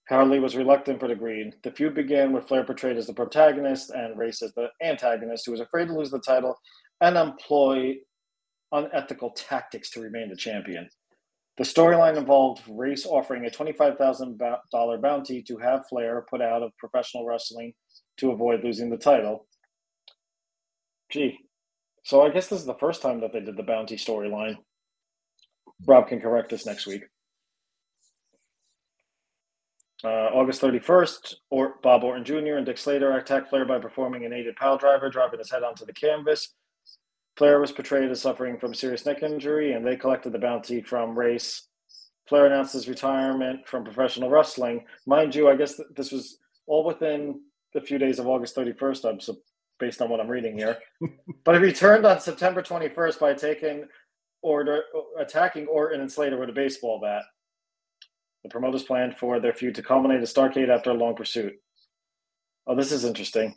Harley 0.09 0.41
was 0.41 0.57
reluctant 0.57 0.99
but 0.99 1.13
agreed. 1.13 1.55
The 1.63 1.71
feud 1.71 1.95
began 1.95 2.33
with 2.33 2.49
Flair 2.49 2.65
portrayed 2.65 2.97
as 2.97 3.07
the 3.07 3.15
protagonist 3.15 3.91
and 3.91 4.19
Race 4.19 4.43
as 4.43 4.53
the 4.55 4.67
antagonist, 4.83 5.47
who 5.47 5.53
was 5.53 5.61
afraid 5.61 5.87
to 5.87 5.97
lose 5.97 6.11
the 6.11 6.19
title 6.19 6.59
and 7.01 7.17
employ 7.17 7.95
unethical 8.73 9.31
tactics 9.31 9.91
to 9.91 10.01
remain 10.01 10.29
the 10.29 10.37
champion. 10.37 10.89
The 11.57 11.63
storyline 11.63 12.17
involved 12.17 12.63
Race 12.69 13.07
offering 13.07 13.47
a 13.47 13.49
$25,000 13.49 15.01
bounty 15.01 15.41
to 15.45 15.57
have 15.59 15.87
Flair 15.89 16.27
put 16.29 16.43
out 16.43 16.65
of 16.65 16.77
professional 16.79 17.25
wrestling 17.25 17.75
to 18.17 18.33
avoid 18.33 18.65
losing 18.65 18.91
the 18.91 18.97
title. 18.97 19.47
Gee. 21.11 21.44
So 22.05 22.23
I 22.23 22.29
guess 22.29 22.49
this 22.49 22.61
is 22.61 22.67
the 22.67 22.75
first 22.75 23.03
time 23.03 23.21
that 23.21 23.33
they 23.33 23.41
did 23.41 23.57
the 23.57 23.63
bounty 23.63 23.97
storyline. 23.97 24.57
Rob 25.87 26.09
can 26.09 26.21
correct 26.21 26.53
us 26.53 26.67
next 26.67 26.87
week. 26.87 27.03
Uh, 30.05 30.29
August 30.35 30.61
31st, 30.61 31.35
or 31.51 31.77
Bob 31.83 32.05
Orton 32.05 32.25
Jr. 32.25 32.57
and 32.57 32.67
Dick 32.67 32.77
Slater 32.77 33.17
attacked 33.17 33.49
Flair 33.49 33.65
by 33.65 33.79
performing 33.79 34.27
an 34.27 34.35
aided 34.35 34.55
pile 34.57 34.77
driver, 34.77 35.09
driving 35.09 35.39
his 35.39 35.51
head 35.51 35.63
onto 35.63 35.87
the 35.87 35.95
canvas. 35.95 36.53
Flair 37.39 37.59
was 37.59 37.73
portrayed 37.73 38.11
as 38.11 38.21
suffering 38.21 38.59
from 38.59 38.75
serious 38.75 39.07
neck 39.07 39.23
injury, 39.23 39.73
and 39.73 39.85
they 39.85 39.97
collected 39.97 40.33
the 40.33 40.39
bounty 40.39 40.83
from 40.83 41.19
Race. 41.19 41.69
Flair 42.29 42.47
announced 42.47 42.75
his 42.75 42.87
retirement 42.87 43.67
from 43.67 43.83
professional 43.83 44.29
wrestling. 44.29 44.85
Mind 45.07 45.35
you, 45.35 45.49
I 45.49 45.57
guess 45.57 45.77
th- 45.77 45.89
this 45.97 46.13
was 46.13 46.39
all 46.67 46.85
within 46.85 47.41
a 47.75 47.81
few 47.81 47.97
days 47.97 48.19
of 48.19 48.29
August 48.29 48.57
31st, 48.57 49.09
I'm 49.09 49.21
so, 49.21 49.37
based 49.85 50.01
on 50.01 50.09
what 50.09 50.19
I'm 50.19 50.31
reading 50.31 50.57
here. 50.57 50.79
but 51.45 51.55
he 51.55 51.61
returned 51.61 52.07
on 52.07 52.19
September 52.19 52.63
21st 52.63 53.19
by 53.19 53.35
taking 53.35 53.85
order, 54.43 54.83
attacking 55.19 55.67
Orton 55.67 56.01
and 56.01 56.11
Slater 56.11 56.39
with 56.39 56.49
a 56.49 56.55
baseball 56.55 57.01
bat. 57.03 57.23
The 58.45 58.49
promoters 58.49 58.85
planned 58.85 59.19
for 59.19 59.41
their 59.41 59.53
feud 59.53 59.75
to 59.75 59.83
culminate 59.83 60.23
at 60.23 60.29
Starrcade 60.29 60.71
after 60.71 60.91
a 60.91 60.95
long 60.95 61.15
pursuit. 61.15 61.53
Oh, 62.67 62.75
this 62.75 62.93
is 62.93 63.05
interesting. 63.05 63.55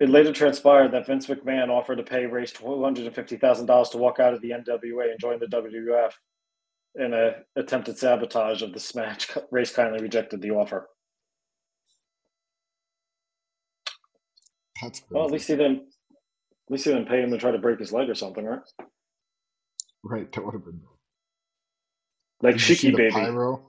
It 0.00 0.08
later 0.08 0.32
transpired 0.32 0.90
that 0.92 1.06
Vince 1.06 1.26
McMahon 1.26 1.68
offered 1.68 1.98
to 1.98 2.02
pay 2.02 2.26
Race 2.26 2.52
$250,000 2.52 3.90
to 3.92 3.98
walk 3.98 4.18
out 4.18 4.34
of 4.34 4.40
the 4.40 4.50
NWA 4.50 5.10
and 5.12 5.20
join 5.20 5.38
the 5.38 5.46
WWF 5.46 6.10
in 6.96 7.14
an 7.14 7.34
attempted 7.54 7.96
sabotage 7.96 8.62
of 8.62 8.72
this 8.72 8.92
match. 8.96 9.30
Race 9.52 9.72
kindly 9.72 10.02
rejected 10.02 10.42
the 10.42 10.50
offer. 10.50 10.88
That's. 14.82 15.02
Well, 15.10 15.24
at 15.24 15.30
least 15.30 15.48
he 15.48 15.56
didn't. 15.56 15.78
At 15.78 16.70
least 16.70 16.84
he 16.84 16.92
didn't 16.92 17.08
pay 17.08 17.20
him 17.22 17.30
to 17.30 17.38
try 17.38 17.50
to 17.50 17.58
break 17.58 17.78
his 17.80 17.92
leg 17.92 18.08
or 18.08 18.14
something, 18.14 18.44
right? 18.44 18.60
right. 20.04 20.30
That 20.32 20.44
would 20.44 20.54
have 20.54 20.64
been. 20.64 20.80
Like 22.42 22.54
Did 22.56 22.62
Shiki 22.62 22.90
the 22.92 22.96
baby. 22.96 23.10
pyro? 23.10 23.66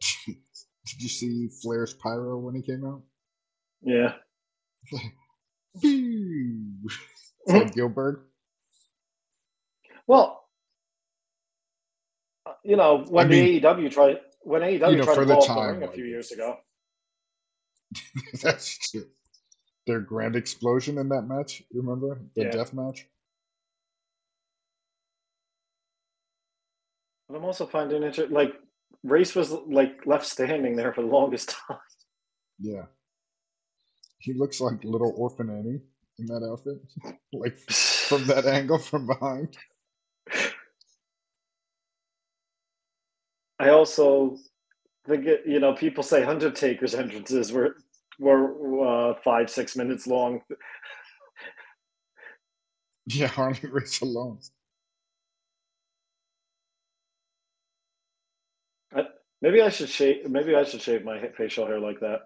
Did 0.26 1.02
you 1.02 1.08
see 1.08 1.48
Flair's 1.62 1.94
pyro 1.94 2.38
when 2.38 2.54
he 2.54 2.62
came 2.62 2.84
out? 2.84 3.02
Yeah. 3.82 4.14
Like 7.46 7.72
Gilbert. 7.74 8.26
Well, 10.06 10.42
uh, 12.46 12.52
you 12.64 12.76
know 12.76 13.04
when 13.08 13.26
I 13.26 13.28
mean- 13.28 13.60
the 13.62 13.68
AEW 13.68 13.90
tried 13.92 14.18
when 14.42 14.62
AEW 14.62 14.90
You 14.90 14.96
know, 14.96 15.04
tried 15.04 15.14
for 15.14 15.20
to 15.20 15.26
the 15.26 15.34
blow 15.34 15.42
up 15.42 15.46
the 15.48 15.54
time, 15.54 15.82
a 15.82 15.86
like, 15.86 15.94
few 15.94 16.04
years 16.04 16.30
ago. 16.32 16.56
That's 18.42 18.76
true. 18.90 19.06
Their 19.88 20.00
grand 20.00 20.36
explosion 20.36 20.98
in 20.98 21.08
that 21.08 21.22
match. 21.22 21.62
You 21.70 21.80
remember 21.80 22.20
the 22.36 22.44
Yeah. 22.44 22.50
death 22.50 22.74
match? 22.74 23.08
But 27.26 27.36
I'm 27.38 27.44
also 27.46 27.66
finding 27.66 28.02
it 28.02 28.30
like 28.30 28.52
Race 29.02 29.34
was 29.34 29.50
like 29.50 30.04
left 30.04 30.26
standing 30.26 30.76
there 30.76 30.92
for 30.92 31.00
the 31.00 31.08
longest 31.08 31.48
time. 31.68 31.78
Yeah. 32.58 32.84
He 34.18 34.34
looks 34.34 34.60
like 34.60 34.84
little 34.84 35.14
orphan 35.16 35.48
Annie 35.48 35.80
in 36.18 36.26
that 36.26 36.46
outfit, 36.46 36.82
like 37.32 37.58
from 37.70 38.26
that 38.26 38.44
angle 38.58 38.78
from 38.78 39.06
behind. 39.06 39.56
I 43.58 43.70
also 43.70 44.36
think 45.06 45.26
it, 45.26 45.44
you 45.46 45.60
know 45.60 45.72
people 45.72 46.02
say 46.02 46.24
Undertaker's 46.24 46.94
entrances 46.94 47.52
were 47.52 47.76
were 48.18 49.10
uh, 49.10 49.14
five 49.24 49.50
six 49.50 49.76
minutes 49.76 50.06
long. 50.06 50.40
Yeah, 53.10 53.26
Harley 53.28 53.58
Race 53.70 54.02
alone. 54.02 54.38
Maybe 59.40 59.62
I 59.62 59.68
should 59.68 59.88
shave. 59.88 60.28
Maybe 60.28 60.54
I 60.54 60.64
should 60.64 60.82
shave 60.82 61.04
my 61.04 61.28
facial 61.36 61.66
hair 61.66 61.78
like 61.78 62.00
that. 62.00 62.22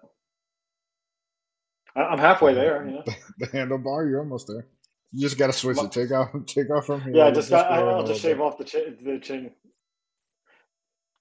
I, 1.95 2.01
I'm 2.01 2.17
halfway 2.17 2.53
there. 2.53 2.85
You 2.87 2.95
know? 2.95 3.03
The, 3.05 3.15
the 3.39 3.47
handlebar, 3.47 4.09
you're 4.09 4.19
almost 4.19 4.47
there. 4.47 4.67
You 5.11 5.21
just 5.21 5.37
gotta 5.37 5.53
switch 5.53 5.77
My- 5.77 5.83
it. 5.83 5.91
Take 5.91 6.11
off, 6.11 6.29
take 6.47 6.69
off 6.71 6.87
from 6.87 7.01
here. 7.01 7.13
Yeah, 7.15 7.25
I 7.27 7.31
Just 7.31 7.49
just 7.49 7.49
got, 7.51 7.71
I, 7.71 7.77
go 7.77 7.89
in 7.89 7.95
a 7.95 7.97
I'll 7.99 8.07
just 8.07 8.21
shave 8.21 8.37
bit. 8.37 8.43
off 8.43 8.57
the 8.57 8.63
chin. 8.63 8.97
The 9.03 9.19
chin. 9.19 9.51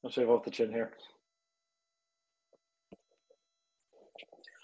I'll 0.04 0.10
shave 0.10 0.30
off 0.30 0.44
the 0.44 0.50
chin 0.50 0.70
here. 0.70 0.92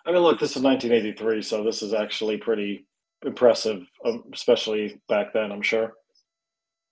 I 0.09 0.12
mean, 0.12 0.23
look, 0.23 0.41
this 0.41 0.57
is 0.57 0.62
1983, 0.62 1.43
so 1.43 1.62
this 1.62 1.83
is 1.83 1.93
actually 1.93 2.38
pretty 2.38 2.87
impressive, 3.27 3.83
um, 4.07 4.25
especially 4.33 4.99
back 5.07 5.35
then. 5.35 5.53
I'm 5.53 5.61
sure. 5.61 5.93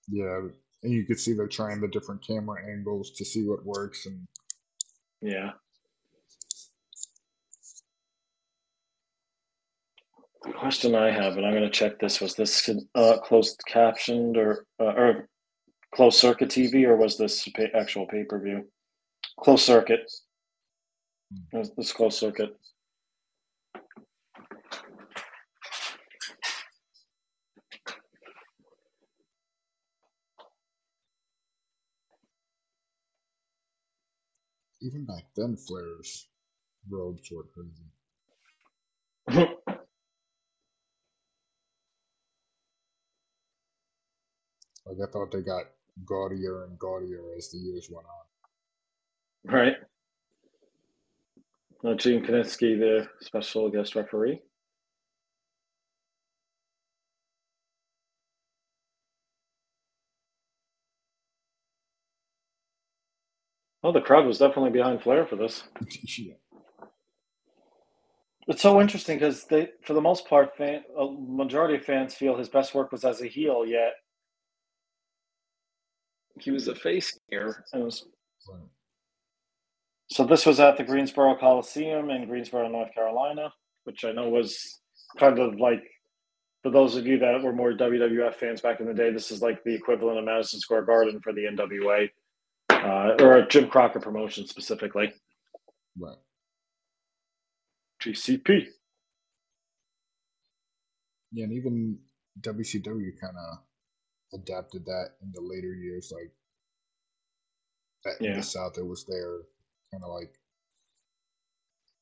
Yeah, 0.08 0.42
and 0.82 0.92
you 0.92 1.06
could 1.06 1.18
see 1.18 1.32
they're 1.32 1.49
trying 1.49 1.80
the 1.80 1.88
different 1.88 2.25
camera 2.26 2.61
angles 2.70 3.12
to 3.12 3.25
see 3.25 3.49
what 3.49 3.64
works, 3.64 4.04
and 4.04 4.26
Yeah. 5.23 5.52
The 10.42 10.52
question 10.52 10.94
I 10.94 11.11
have, 11.11 11.38
and 11.38 11.46
I'm 11.46 11.54
going 11.54 11.64
to 11.64 11.70
check 11.70 11.99
this: 11.99 12.20
was 12.20 12.35
this 12.35 12.68
uh, 12.94 13.16
closed 13.23 13.58
captioned 13.66 14.37
or 14.37 14.66
uh, 14.78 14.92
or 14.92 15.28
closed 15.94 16.18
circuit 16.18 16.50
TV, 16.50 16.85
or 16.85 16.96
was 16.96 17.16
this 17.16 17.49
actual 17.75 18.06
pay 18.06 18.25
per 18.25 18.38
view? 18.38 18.68
Closed 19.40 19.64
circuit. 19.64 20.12
This 21.50 21.70
this 21.78 21.92
closed 21.94 22.18
circuit. 22.18 22.54
Even 34.86 35.04
back 35.04 35.24
then, 35.34 35.56
Flair's 35.56 36.28
robes 36.88 37.28
were 37.32 37.46
crazy. 37.52 39.48
Like 44.86 44.98
I 45.02 45.10
thought 45.10 45.32
they 45.32 45.42
got 45.42 45.64
gaudier 46.04 46.62
and 46.62 46.78
gaudier 46.78 47.36
as 47.36 47.50
the 47.50 47.58
years 47.58 47.90
went 47.90 48.06
on. 48.06 49.52
Right. 49.52 49.76
Uh, 51.84 51.94
Gene 51.94 52.24
Kiniski, 52.24 52.78
the 52.78 53.08
special 53.20 53.68
guest 53.68 53.96
referee. 53.96 54.40
Oh, 63.86 63.92
the 63.92 64.00
crowd 64.00 64.26
was 64.26 64.38
definitely 64.38 64.70
behind 64.70 65.00
Flair 65.00 65.24
for 65.24 65.36
this. 65.36 65.62
yeah. 66.18 66.34
It's 68.48 68.62
so 68.62 68.80
interesting 68.80 69.16
because 69.18 69.44
they, 69.44 69.68
for 69.82 69.92
the 69.92 70.00
most 70.00 70.28
part, 70.28 70.56
fan, 70.56 70.82
a 70.98 71.06
majority 71.10 71.76
of 71.76 71.84
fans 71.84 72.14
feel 72.14 72.36
his 72.36 72.48
best 72.48 72.74
work 72.74 72.90
was 72.90 73.04
as 73.04 73.20
a 73.20 73.26
heel. 73.26 73.64
Yet 73.64 73.92
he 76.40 76.50
was 76.50 76.66
a 76.66 76.74
face 76.74 77.16
here, 77.28 77.64
and 77.72 77.82
it 77.82 77.84
was 77.84 78.06
Right. 78.48 78.60
So 80.10 80.24
this 80.24 80.46
was 80.46 80.58
at 80.58 80.76
the 80.76 80.84
Greensboro 80.84 81.36
Coliseum 81.36 82.10
in 82.10 82.28
Greensboro, 82.28 82.68
North 82.68 82.92
Carolina, 82.92 83.52
which 83.84 84.04
I 84.04 84.10
know 84.10 84.28
was 84.28 84.80
kind 85.18 85.38
of 85.38 85.60
like 85.60 85.84
for 86.62 86.70
those 86.70 86.96
of 86.96 87.06
you 87.06 87.18
that 87.20 87.40
were 87.40 87.52
more 87.52 87.72
WWF 87.72 88.34
fans 88.34 88.60
back 88.60 88.80
in 88.80 88.86
the 88.86 88.94
day, 88.94 89.12
this 89.12 89.30
is 89.30 89.42
like 89.42 89.62
the 89.62 89.74
equivalent 89.74 90.18
of 90.18 90.24
Madison 90.24 90.58
Square 90.58 90.82
Garden 90.82 91.20
for 91.20 91.32
the 91.32 91.44
NWA 91.44 92.08
uh, 92.85 93.16
or 93.21 93.38
a 93.38 93.49
Jim 93.49 93.68
Crockett 93.68 94.02
promotion 94.02 94.47
specifically. 94.47 95.12
Right. 95.99 96.16
GCP. 98.02 98.66
Yeah, 101.33 101.45
and 101.45 101.52
even 101.52 101.99
WCW 102.40 103.21
kind 103.21 103.37
of 103.37 103.59
adapted 104.40 104.85
that 104.87 105.11
in 105.23 105.33
the 105.33 105.40
later 105.40 105.75
years. 105.75 106.12
Like 106.14 106.33
that 108.04 108.21
in 108.25 108.33
Yeah. 108.33 108.37
the 108.37 108.42
South, 108.42 108.78
it 108.78 108.87
was 108.87 109.04
there, 109.06 109.40
kind 109.90 110.04
of 110.04 110.11
like. 110.11 110.35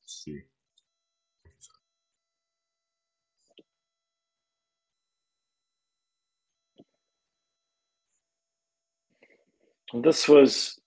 Let's 0.03 0.23
see. 0.23 0.41
This 10.01 10.27
was 10.27 10.79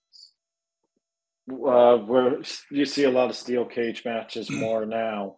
uh, 1.51 1.97
where 1.99 2.39
you 2.71 2.85
see 2.85 3.05
a 3.05 3.11
lot 3.11 3.31
of 3.31 3.37
steel 3.37 3.65
cage 3.65 4.05
matches 4.05 4.51
more 4.51 4.85
now, 4.85 5.37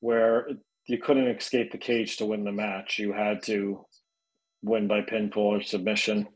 where 0.00 0.48
you 0.86 0.98
couldn't 0.98 1.28
escape 1.28 1.72
the 1.72 1.78
cage 1.78 2.16
to 2.18 2.26
win 2.26 2.44
the 2.44 2.52
match. 2.52 2.98
You 2.98 3.12
had 3.12 3.42
to 3.44 3.84
win 4.62 4.88
by 4.88 5.02
pinfall 5.02 5.36
or 5.36 5.62
submission, 5.62 6.26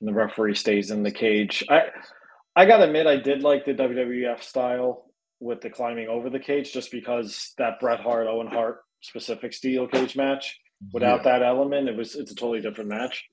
and 0.00 0.08
the 0.08 0.12
referee 0.12 0.54
stays 0.54 0.90
in 0.90 1.02
the 1.02 1.10
cage. 1.10 1.64
I 1.68 1.88
I 2.56 2.66
gotta 2.66 2.84
admit, 2.84 3.06
I 3.06 3.16
did 3.16 3.42
like 3.42 3.64
the 3.64 3.74
WWF 3.74 4.42
style 4.42 5.06
with 5.40 5.60
the 5.60 5.70
climbing 5.70 6.08
over 6.08 6.30
the 6.30 6.38
cage, 6.40 6.72
just 6.72 6.90
because 6.92 7.52
that 7.58 7.80
Bret 7.80 8.00
Hart 8.00 8.26
Owen 8.28 8.46
Hart 8.48 8.80
specific 9.00 9.52
steel 9.52 9.88
cage 9.88 10.16
match. 10.16 10.58
Without 10.92 11.24
Yeah. 11.24 11.38
that 11.38 11.42
element, 11.42 11.88
it 11.88 11.96
was 11.96 12.14
it's 12.14 12.32
a 12.32 12.34
totally 12.34 12.60
different 12.60 12.90
match. 12.90 13.24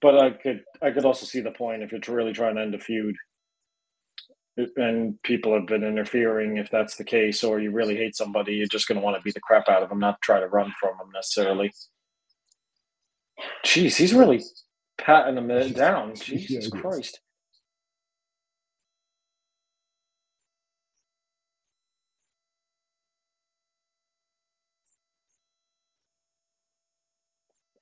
But 0.00 0.18
I 0.18 0.30
could 0.30 0.64
I 0.82 0.90
could 0.90 1.04
also 1.04 1.26
see 1.26 1.40
the 1.40 1.50
point 1.50 1.82
if 1.82 1.92
you're 1.92 2.16
really 2.16 2.32
trying 2.32 2.56
to 2.56 2.62
end 2.62 2.74
a 2.74 2.78
feud, 2.78 3.14
and 4.76 5.20
people 5.22 5.54
have 5.54 5.66
been 5.66 5.84
interfering. 5.84 6.56
If 6.56 6.70
that's 6.70 6.96
the 6.96 7.04
case, 7.04 7.44
or 7.44 7.60
you 7.60 7.70
really 7.70 7.96
hate 7.96 8.16
somebody, 8.16 8.54
you're 8.54 8.66
just 8.66 8.88
going 8.88 8.98
to 8.98 9.04
want 9.04 9.16
to 9.16 9.22
beat 9.22 9.34
the 9.34 9.40
crap 9.40 9.68
out 9.68 9.82
of 9.82 9.88
them, 9.88 9.98
not 9.98 10.20
try 10.22 10.40
to 10.40 10.46
run 10.46 10.72
from 10.80 10.96
them 10.98 11.10
necessarily. 11.12 11.72
Jeez, 13.64 13.96
he's 13.96 14.14
really 14.14 14.42
patting 14.98 15.38
uh, 15.50 15.68
down. 15.68 16.14
Jesus. 16.14 16.68
Christ. 16.68 17.20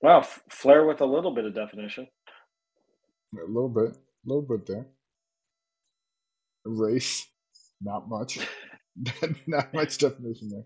Wow, 0.08 0.20
F- 0.20 0.42
Flair 0.48 0.86
with 0.86 1.02
a 1.02 1.04
little 1.04 1.34
bit 1.34 1.44
of 1.44 1.54
definition. 1.54 2.06
A 3.34 3.46
little 3.46 3.68
bit, 3.68 3.90
a 3.94 3.98
little 4.24 4.40
bit 4.40 4.66
there. 4.66 4.86
Race, 6.64 7.26
not 7.82 8.08
much. 8.08 8.38
Not 9.46 9.74
much 9.74 9.98
definition 9.98 10.48
there. 10.48 10.64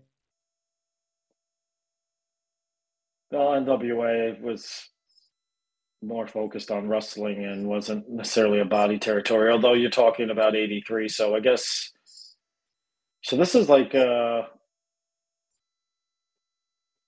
The 3.31 3.37
NWA 3.37 4.39
was 4.39 4.89
more 6.01 6.25
focused 6.25 6.71
on 6.71 6.87
wrestling 6.87 7.43
and 7.43 7.67
wasn't 7.67 8.09
necessarily 8.09 8.61
a 8.61 8.65
body 8.65 8.97
territory, 8.97 9.51
although 9.51 9.73
you're 9.73 9.89
talking 9.89 10.29
about 10.29 10.55
83. 10.55 11.09
So 11.09 11.35
I 11.35 11.41
guess, 11.41 11.91
so 13.23 13.35
this 13.35 13.55
is 13.55 13.67
like, 13.67 13.93
uh, 13.93 14.43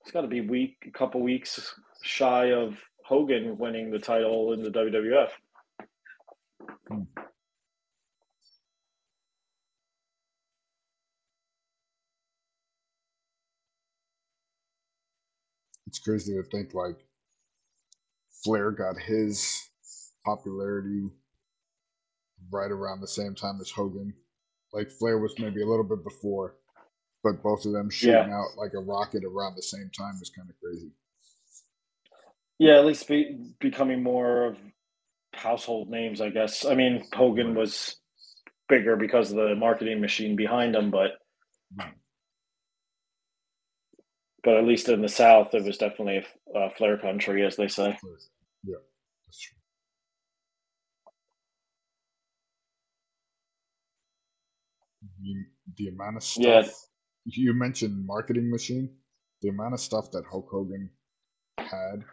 it's 0.02 0.12
got 0.12 0.22
to 0.22 0.28
be 0.28 0.42
week, 0.42 0.76
a 0.86 0.92
couple 0.92 1.22
weeks 1.22 1.74
shy 2.06 2.52
of 2.54 2.80
Hogan 3.04 3.58
winning 3.58 3.90
the 3.90 4.00
title 4.00 4.54
in 4.54 4.62
the 4.62 4.70
WWF. 4.70 5.30
Hmm. 6.88 7.02
It's 15.88 16.00
crazy 16.00 16.34
to 16.34 16.44
think 16.44 16.74
like 16.74 16.98
Flair 18.44 18.72
got 18.72 18.98
his 18.98 19.70
popularity 20.24 21.10
right 22.52 22.72
around 22.72 23.02
the 23.02 23.08
same 23.08 23.34
time 23.34 23.60
as 23.62 23.72
Hogan. 23.72 24.14
Like 24.74 24.92
Flair 24.92 25.18
was 25.18 25.34
maybe 25.40 25.64
a 25.64 25.68
little 25.68 25.84
bit 25.84 26.04
before, 26.04 26.56
but 27.24 27.42
both 27.42 27.66
of 27.66 27.72
them 27.72 27.90
shooting 27.90 28.30
yeah. 28.30 28.38
out 28.38 28.58
like 28.58 28.74
a 28.76 28.80
rocket 28.80 29.24
around 29.24 29.56
the 29.56 29.64
same 29.64 29.90
time 29.98 30.16
is 30.22 30.32
kind 30.36 30.50
of 30.50 30.56
crazy. 30.62 30.92
Yeah, 32.60 32.78
at 32.78 32.86
least 32.86 33.08
be, 33.08 33.38
becoming 33.60 34.02
more 34.02 34.46
of 34.46 34.58
household 35.34 35.90
names, 35.90 36.22
I 36.22 36.30
guess. 36.30 36.66
I 36.66 36.76
mean, 36.76 37.04
Hogan 37.14 37.56
was 37.56 37.98
bigger 38.70 38.96
because 38.96 39.32
of 39.32 39.38
the 39.38 39.56
marketing 39.56 40.02
machine 40.02 40.36
behind 40.36 40.76
him, 40.76 40.90
but 40.92 41.12
but 44.44 44.58
at 44.58 44.66
least 44.66 44.90
in 44.90 45.02
the 45.02 45.10
South, 45.10 45.54
it 45.54 45.64
was 45.64 45.78
definitely 45.78 46.24
a, 46.54 46.60
a 46.60 46.70
Flair 46.72 46.98
country, 46.98 47.46
as 47.46 47.56
they 47.56 47.68
say. 47.68 47.98
Yeah, 48.64 48.76
that's 49.28 49.40
true. 49.42 49.58
The, 55.22 55.34
the 55.78 55.88
amount 55.90 56.18
of 56.18 56.24
stuff 56.24 56.46
yeah. 56.46 56.72
you 57.26 57.54
mentioned 57.54 58.06
marketing 58.06 58.52
machine, 58.52 58.90
the 59.42 59.50
amount 59.50 59.74
of 59.74 59.80
stuff 59.80 60.12
that 60.12 60.24
Hulk 60.30 60.48
Hogan 60.52 60.92
had 61.58 62.04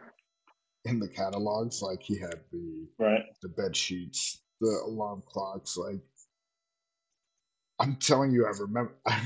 in 0.85 0.99
the 0.99 1.07
catalogs. 1.07 1.81
Like 1.81 2.01
he 2.03 2.19
had 2.19 2.35
the 2.51 2.87
right 2.99 3.23
the 3.41 3.49
bed 3.49 3.75
sheets, 3.75 4.41
the 4.61 4.81
alarm 4.85 5.23
clocks. 5.25 5.77
Like 5.77 6.01
I'm 7.79 7.95
telling 7.97 8.31
you, 8.31 8.45
I 8.45 8.51
remember. 8.59 8.95
I, 9.07 9.25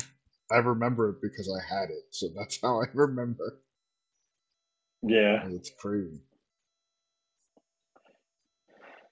I 0.51 0.57
remember 0.57 1.09
it 1.09 1.21
because 1.21 1.53
I 1.53 1.61
had 1.75 1.89
it, 1.89 2.05
so 2.11 2.27
that's 2.37 2.59
how 2.61 2.81
I 2.81 2.85
remember. 2.93 3.59
Yeah, 5.03 5.47
it's 5.49 5.71
crazy. 5.79 6.21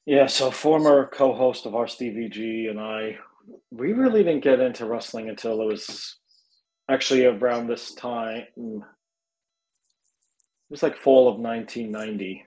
Yeah, 0.05 0.27
so 0.27 0.51
former 0.51 1.07
co-host 1.07 1.65
of 1.65 1.89
Stevie 1.89 2.67
and 2.69 2.79
I, 2.79 3.17
we 3.71 3.93
really 3.93 4.23
didn't 4.23 4.43
get 4.43 4.59
into 4.59 4.85
wrestling 4.85 5.29
until 5.29 5.61
it 5.61 5.65
was 5.65 6.17
actually 6.89 7.25
around 7.25 7.67
this 7.67 7.93
time 7.95 8.45
was 10.69 10.83
like 10.83 10.97
fall 10.97 11.27
of 11.27 11.39
1990. 11.39 12.45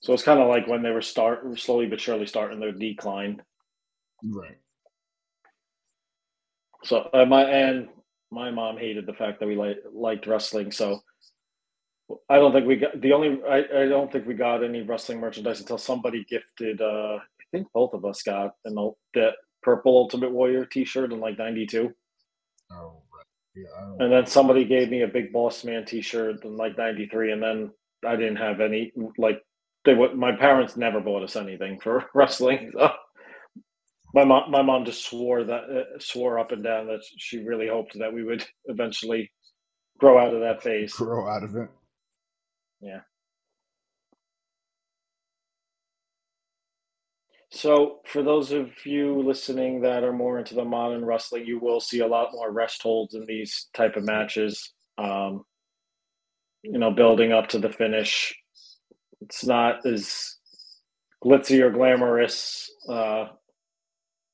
So 0.00 0.12
it's 0.12 0.22
kind 0.22 0.40
of 0.40 0.48
like 0.48 0.66
when 0.66 0.82
they 0.82 0.90
were 0.90 1.02
start 1.02 1.58
slowly 1.58 1.86
but 1.86 2.00
surely 2.00 2.26
starting 2.26 2.60
their 2.60 2.72
decline. 2.72 3.42
Right. 4.22 4.58
So 6.84 7.08
uh, 7.12 7.24
my 7.24 7.44
and 7.44 7.88
my 8.30 8.50
mom 8.50 8.78
hated 8.78 9.06
the 9.06 9.12
fact 9.12 9.40
that 9.40 9.46
we 9.46 9.56
like 9.56 9.78
liked 9.92 10.26
wrestling. 10.26 10.70
So 10.70 11.00
I 12.30 12.36
don't 12.36 12.52
think 12.52 12.66
we 12.66 12.76
got 12.76 13.00
the 13.00 13.12
only 13.12 13.40
I, 13.48 13.82
I 13.82 13.88
don't 13.88 14.10
think 14.10 14.26
we 14.26 14.34
got 14.34 14.62
any 14.62 14.82
wrestling 14.82 15.20
merchandise 15.20 15.60
until 15.60 15.78
somebody 15.78 16.24
gifted 16.28 16.80
uh 16.80 17.18
I 17.18 17.44
think 17.50 17.66
both 17.72 17.94
of 17.94 18.04
us 18.04 18.22
got 18.22 18.54
an 18.64 18.76
that 19.14 19.32
purple 19.62 19.96
Ultimate 19.96 20.30
Warrior 20.30 20.64
T-shirt 20.66 21.12
in 21.12 21.20
like 21.20 21.38
'92. 21.38 21.92
Oh 22.70 23.02
and 23.98 24.12
then 24.12 24.26
somebody 24.26 24.64
gave 24.64 24.90
me 24.90 25.02
a 25.02 25.08
big 25.08 25.32
boss 25.32 25.64
man 25.64 25.84
T-shirt 25.84 26.44
in 26.44 26.56
like 26.56 26.76
'93, 26.78 27.32
and 27.32 27.42
then 27.42 27.70
I 28.06 28.16
didn't 28.16 28.36
have 28.36 28.60
any. 28.60 28.92
Like 29.16 29.40
they 29.84 29.94
would, 29.94 30.14
my 30.14 30.32
parents 30.32 30.76
never 30.76 31.00
bought 31.00 31.22
us 31.22 31.36
anything 31.36 31.80
for 31.80 32.04
wrestling. 32.14 32.72
So 32.74 32.90
my 34.14 34.24
mom, 34.24 34.50
my 34.50 34.62
mom 34.62 34.84
just 34.84 35.06
swore 35.08 35.44
that 35.44 35.64
uh, 35.64 35.98
swore 35.98 36.38
up 36.38 36.52
and 36.52 36.62
down 36.62 36.86
that 36.86 37.00
she 37.16 37.38
really 37.38 37.68
hoped 37.68 37.98
that 37.98 38.12
we 38.12 38.24
would 38.24 38.44
eventually 38.66 39.30
grow 39.98 40.18
out 40.18 40.34
of 40.34 40.40
that 40.40 40.62
phase. 40.62 40.92
Grow 40.94 41.28
out 41.28 41.42
of 41.42 41.56
it. 41.56 41.68
Yeah. 42.80 43.00
So, 47.50 48.00
for 48.04 48.22
those 48.22 48.52
of 48.52 48.70
you 48.84 49.22
listening 49.22 49.80
that 49.80 50.04
are 50.04 50.12
more 50.12 50.38
into 50.38 50.54
the 50.54 50.64
modern 50.64 51.04
wrestling, 51.04 51.46
you 51.46 51.58
will 51.58 51.80
see 51.80 52.00
a 52.00 52.06
lot 52.06 52.30
more 52.32 52.52
rest 52.52 52.82
holds 52.82 53.14
in 53.14 53.24
these 53.26 53.68
type 53.72 53.96
of 53.96 54.04
matches. 54.04 54.72
Um, 54.98 55.44
you 56.62 56.78
know, 56.78 56.90
building 56.90 57.32
up 57.32 57.48
to 57.48 57.58
the 57.58 57.70
finish. 57.70 58.34
It's 59.22 59.46
not 59.46 59.86
as 59.86 60.36
glitzy 61.24 61.60
or 61.60 61.70
glamorous 61.70 62.70
uh, 62.88 63.26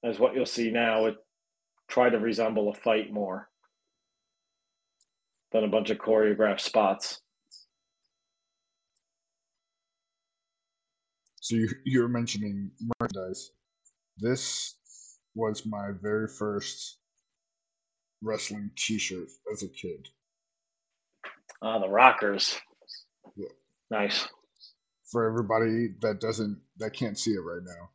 as 0.02 0.18
what 0.18 0.34
you'll 0.34 0.46
see 0.46 0.70
now. 0.70 1.06
It 1.06 1.16
try 1.88 2.10
to 2.10 2.18
resemble 2.18 2.70
a 2.70 2.74
fight 2.74 3.12
more 3.12 3.48
than 5.52 5.64
a 5.64 5.68
bunch 5.68 5.90
of 5.90 5.98
choreographed 5.98 6.60
spots. 6.60 7.20
So 11.44 11.56
you 11.56 11.68
you 11.84 12.00
were 12.00 12.08
mentioning 12.08 12.70
merchandise. 12.98 13.50
This 14.16 14.76
was 15.34 15.66
my 15.66 15.90
very 16.00 16.26
first 16.26 16.96
wrestling 18.22 18.70
T-shirt 18.78 19.28
as 19.52 19.62
a 19.62 19.68
kid. 19.68 20.08
Ah, 21.60 21.78
the 21.80 21.88
Rockers. 21.88 22.58
Yeah. 23.36 23.48
Nice. 23.90 24.26
For 25.12 25.28
everybody 25.28 25.88
that 26.00 26.18
doesn't 26.18 26.62
that 26.78 26.94
can't 26.94 27.18
see 27.18 27.32
it 27.32 27.40
right 27.40 27.62
now, 27.62 27.90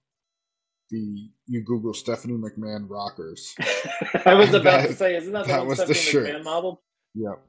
the 0.92 1.32
you 1.48 1.64
Google 1.64 1.96
Stephanie 1.96 2.38
McMahon 2.38 2.88
Rockers. 2.88 3.56
I 4.26 4.36
was 4.36 4.50
about 4.50 4.82
that, 4.82 4.88
to 4.90 4.94
say, 4.94 5.16
isn't 5.16 5.34
that, 5.34 5.48
that 5.48 5.68
the 5.68 5.74
Stephanie 5.74 5.88
the 5.88 6.00
shirt. 6.00 6.28
McMahon 6.28 6.46
album? 6.46 6.76
Yep. 7.16 7.42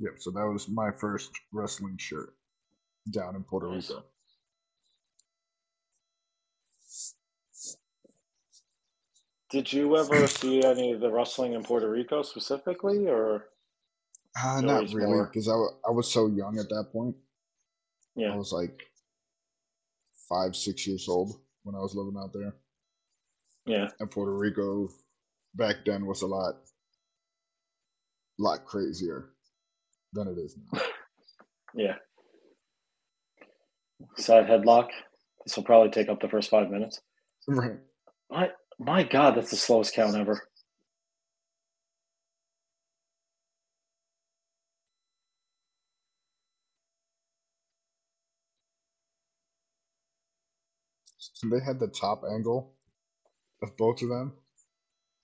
Yep. 0.00 0.12
So 0.18 0.32
that 0.32 0.46
was 0.46 0.68
my 0.68 0.90
first 0.90 1.30
wrestling 1.50 1.96
shirt 1.96 2.34
down 3.10 3.36
in 3.36 3.42
Puerto 3.42 3.68
Rico. 3.68 4.04
Did 9.50 9.72
you 9.72 9.96
ever 9.96 10.26
see 10.26 10.62
any 10.62 10.92
of 10.92 11.00
the 11.00 11.10
wrestling 11.10 11.54
in 11.54 11.62
Puerto 11.62 11.90
Rico 11.90 12.22
specifically, 12.22 13.08
or? 13.08 13.46
Uh, 14.40 14.60
not 14.60 14.92
really, 14.92 15.24
because 15.24 15.48
I, 15.48 15.54
I 15.86 15.90
was 15.90 16.12
so 16.12 16.28
young 16.28 16.58
at 16.58 16.68
that 16.68 16.90
point. 16.92 17.16
Yeah. 18.14 18.32
I 18.32 18.36
was 18.36 18.52
like 18.52 18.82
five, 20.28 20.54
six 20.54 20.86
years 20.86 21.08
old 21.08 21.40
when 21.62 21.74
I 21.74 21.78
was 21.78 21.94
living 21.94 22.20
out 22.20 22.32
there. 22.32 22.54
Yeah. 23.66 23.88
And 24.00 24.10
Puerto 24.10 24.36
Rico 24.36 24.88
back 25.54 25.76
then 25.84 26.06
was 26.06 26.22
a 26.22 26.26
lot, 26.26 26.54
lot 28.38 28.64
crazier 28.64 29.30
than 30.12 30.28
it 30.28 30.38
is 30.38 30.56
now. 30.72 30.80
yeah. 31.74 31.94
Side 34.16 34.46
headlock. 34.46 34.88
This 35.44 35.56
will 35.56 35.64
probably 35.64 35.90
take 35.90 36.08
up 36.08 36.20
the 36.20 36.28
first 36.28 36.50
five 36.50 36.70
minutes. 36.70 37.00
Right. 37.46 37.78
My 38.30 38.50
my 38.78 39.02
God, 39.02 39.36
that's 39.36 39.50
the 39.50 39.56
slowest 39.56 39.94
count 39.94 40.16
ever. 40.16 40.42
So 51.18 51.48
they 51.48 51.64
had 51.64 51.80
the 51.80 51.88
top 51.88 52.22
angle 52.30 52.74
of 53.62 53.76
both 53.76 54.02
of 54.02 54.08
them. 54.08 54.32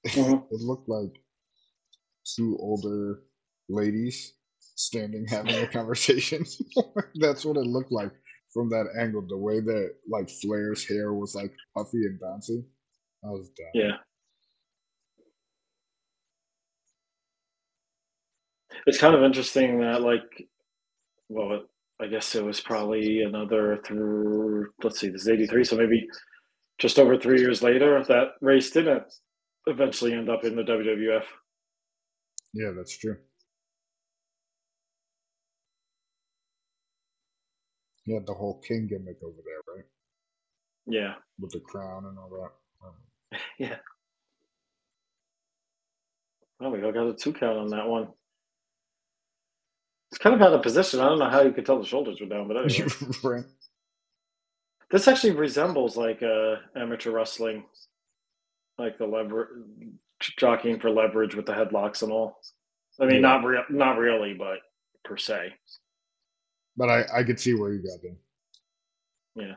Mm-hmm. 0.09 0.33
it 0.55 0.61
looked 0.61 0.89
like 0.89 1.21
two 2.25 2.57
older 2.61 3.23
ladies 3.69 4.35
standing 4.77 5.27
having 5.27 5.55
a 5.57 5.67
conversation. 5.73 6.45
That's 7.17 7.45
what 7.45 7.57
it 7.57 7.67
looked 7.67 7.93
like 7.93 8.13
from 8.55 8.71
that 8.71 8.87
angle, 8.99 9.23
the 9.29 9.37
way 9.37 9.61
that 9.61 9.95
like 10.09 10.31
Flair's 10.31 10.87
hair 10.87 11.13
was 11.13 11.35
like 11.35 11.53
puffy 11.77 12.07
and 12.07 12.21
bouncy, 12.21 12.65
I 13.25 13.29
was 13.29 13.51
done. 13.51 13.67
Yeah. 13.75 13.97
It's 18.87 18.99
kind 18.99 19.15
of 19.15 19.25
interesting 19.25 19.81
that 19.81 20.03
like, 20.03 20.47
well, 21.29 21.63
I 22.01 22.07
guess 22.07 22.35
it 22.35 22.45
was 22.45 22.61
probably 22.61 23.23
another 23.23 23.81
through. 23.85 24.69
Let's 24.83 25.01
see, 25.01 25.09
this 25.09 25.23
is 25.23 25.29
eighty 25.29 25.47
three, 25.47 25.65
so 25.65 25.77
maybe 25.77 26.07
just 26.79 26.99
over 26.99 27.19
three 27.19 27.41
years 27.41 27.63
later, 27.63 28.03
that 28.09 28.33
race 28.41 28.71
didn't 28.71 29.05
eventually 29.67 30.13
end 30.13 30.29
up 30.29 30.45
in 30.45 30.55
the 30.55 30.63
WWF. 30.63 31.25
Yeah, 32.53 32.73
that's 32.77 32.97
true. 32.99 33.17
He 38.05 38.15
had 38.15 38.27
the 38.27 38.35
whole 38.35 38.61
king 38.67 38.87
gimmick 38.87 39.19
over 39.23 39.39
there, 39.45 39.75
right? 39.77 39.85
Yeah. 40.87 41.15
With 41.39 41.53
the 41.53 41.61
crown 41.61 42.07
and 42.07 42.19
all 42.19 42.31
that. 42.31 42.51
Yeah. 43.59 43.77
Oh, 46.61 46.71
we 46.71 46.81
got 46.81 46.97
a 46.97 47.15
two 47.15 47.33
count 47.33 47.59
on 47.59 47.69
that 47.71 47.89
one. 47.89 48.09
It's 50.11 50.19
kind 50.19 50.35
of 50.37 50.43
out 50.43 50.53
of 50.55 50.63
position. 50.63 51.01
I 51.01 51.09
don't 51.09 51.19
know 51.19 51.29
how 51.31 51.43
you 51.43 51.53
could 51.53 51.67
tell 51.67 51.79
the 51.81 51.87
shoulders 51.87 52.21
were 52.21 52.27
down, 52.27 52.47
but 52.49 52.57
anyway. 52.57 52.89
right. 53.25 53.45
This 54.91 55.09
actually 55.09 55.33
resembles 55.33 55.97
like 55.97 56.23
uh, 56.23 56.57
amateur 56.77 57.11
wrestling, 57.11 57.65
like 58.79 58.99
the 58.99 59.07
lever 59.07 59.65
jockeying 60.39 60.81
for 60.81 60.91
leverage 60.91 61.35
with 61.35 61.47
the 61.47 61.53
headlocks 61.53 62.03
and 62.03 62.13
all. 62.13 62.39
I 63.01 63.07
mean, 63.07 63.17
Yeah. 63.17 63.21
not 63.23 63.45
real, 63.45 63.65
not 63.71 63.99
really, 63.99 64.35
but 64.35 64.59
per 65.05 65.17
se. 65.17 65.55
But 66.77 66.91
I, 66.91 67.05
I 67.21 67.25
could 67.25 67.41
see 67.41 67.55
where 67.55 67.73
you 67.73 67.83
got 67.83 68.03
there. 68.03 68.17
Yeah. 69.37 69.55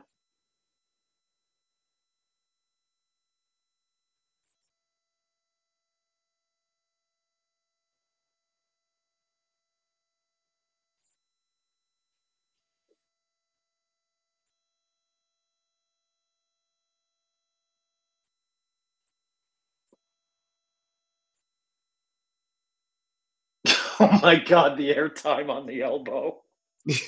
Oh 24.00 24.20
my 24.22 24.36
god, 24.36 24.78
the 24.78 24.94
airtime 24.94 25.50
on 25.50 25.66
the 25.66 25.82
elbow. 25.82 26.42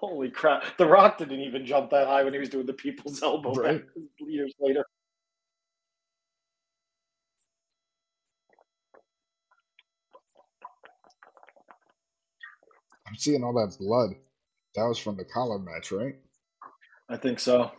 Holy 0.00 0.30
crap. 0.30 0.76
The 0.78 0.86
Rock 0.86 1.18
didn't 1.18 1.40
even 1.40 1.66
jump 1.66 1.90
that 1.90 2.06
high 2.08 2.24
when 2.24 2.32
he 2.34 2.40
was 2.40 2.50
doing 2.50 2.66
the 2.66 2.74
people's 2.74 3.22
elbow 3.22 3.54
Right. 3.54 3.84
years 4.20 4.54
later. 4.60 4.84
I'm 13.08 13.16
seeing 13.16 13.44
all 13.44 13.54
that 13.54 13.78
blood. 13.78 14.10
That 14.76 14.84
was 14.84 14.98
from 14.98 15.16
the 15.16 15.24
collar 15.24 15.58
match, 15.58 15.92
right? 15.92 16.16
I 17.08 17.16
think 17.18 17.40
so. 17.40 17.72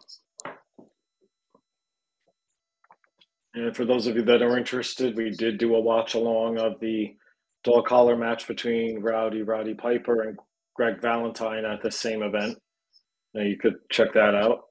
And 3.56 3.76
for 3.76 3.86
those 3.86 4.08
of 4.08 4.16
you 4.18 4.24
that 4.24 4.42
are 4.44 4.58
interested, 4.58 5.18
we 5.18 5.32
did 5.32 5.58
do 5.60 5.76
a 5.76 5.82
watch 5.82 6.16
along 6.16 6.60
of 6.60 6.80
the 6.80 7.16
dog 7.64 7.86
collar 7.86 8.16
match 8.16 8.48
between 8.48 9.02
Rowdy 9.02 9.42
Roddy 9.42 9.74
Piper 9.74 10.24
and 10.24 10.38
Greg 10.76 11.02
Valentine 11.02 11.66
at 11.66 11.82
the 11.82 11.92
same 11.92 12.24
event. 12.24 12.58
Now 13.34 13.44
you 13.44 13.58
could 13.58 13.76
check 13.92 14.14
that 14.14 14.36
out. 14.36 14.62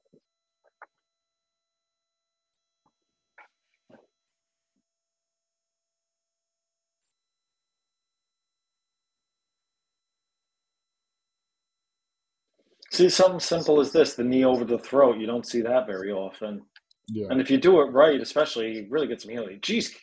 See, 12.91 13.07
something 13.07 13.39
simple 13.39 13.79
as 13.79 13.91
this 13.91 14.15
the 14.15 14.23
knee 14.23 14.43
over 14.43 14.65
the 14.65 14.79
throat. 14.79 15.19
You 15.19 15.27
don't 15.27 15.45
see 15.45 15.61
that 15.61 15.87
very 15.87 16.11
often. 16.11 16.63
Yeah. 17.07 17.27
And 17.29 17.39
if 17.39 17.49
you 17.49 17.57
do 17.57 17.79
it 17.81 17.91
right, 17.91 18.19
especially, 18.19 18.75
you 18.75 18.87
really 18.89 19.07
get 19.07 19.21
some 19.21 19.31
healing. 19.31 19.59
Jeez, 19.61 19.93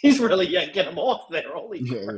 he's 0.02 0.20
really 0.20 0.48
yanking 0.48 0.84
him 0.84 0.98
off 0.98 1.28
there. 1.30 1.44
Holy 1.54 1.80
Yeah, 1.80 2.04
crap. 2.04 2.16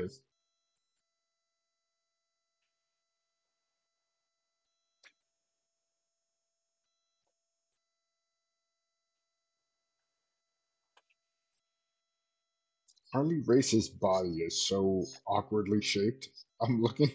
Harley 13.13 13.41
Race's 13.47 13.89
body 13.89 14.39
is 14.43 14.67
so 14.69 15.05
awkwardly 15.27 15.83
shaped. 15.83 16.29
I'm 16.63 16.83
looking. 16.83 17.11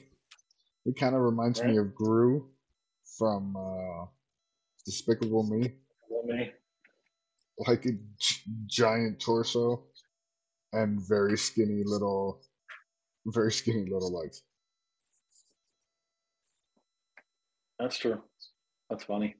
It 0.86 0.97
kind 0.97 1.15
of 1.15 1.21
reminds 1.21 1.63
me 1.63 1.77
of 1.77 1.95
Gru 1.95 2.49
from 3.17 3.56
uh, 3.58 4.06
Despicable 4.86 5.43
Me. 5.43 5.73
Well, 6.10 6.23
me. 6.25 6.51
Like 7.67 7.86
a 7.86 7.91
g- 7.93 8.01
giant 8.67 9.19
torso 9.21 9.87
and 10.78 11.02
very 11.08 11.38
skinny 11.38 11.84
little, 11.86 12.42
very 13.28 13.52
skinny 13.52 13.86
little 13.90 14.13
legs. 14.13 14.44
That's 17.80 17.98
true. 17.98 18.22
That's 18.90 19.04
funny. 19.04 19.36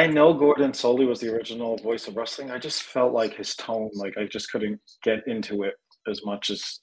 I 0.00 0.06
know 0.06 0.32
Gordon 0.32 0.72
Solie 0.72 1.06
was 1.06 1.20
the 1.20 1.30
original 1.30 1.76
voice 1.76 2.08
of 2.08 2.16
wrestling. 2.16 2.50
I 2.50 2.58
just 2.58 2.84
felt 2.84 3.12
like 3.12 3.34
his 3.34 3.54
tone, 3.54 3.90
like 3.92 4.16
I 4.16 4.24
just 4.24 4.50
couldn't 4.50 4.80
get 5.02 5.18
into 5.26 5.64
it 5.64 5.74
as 6.08 6.24
much 6.24 6.48
as 6.48 6.80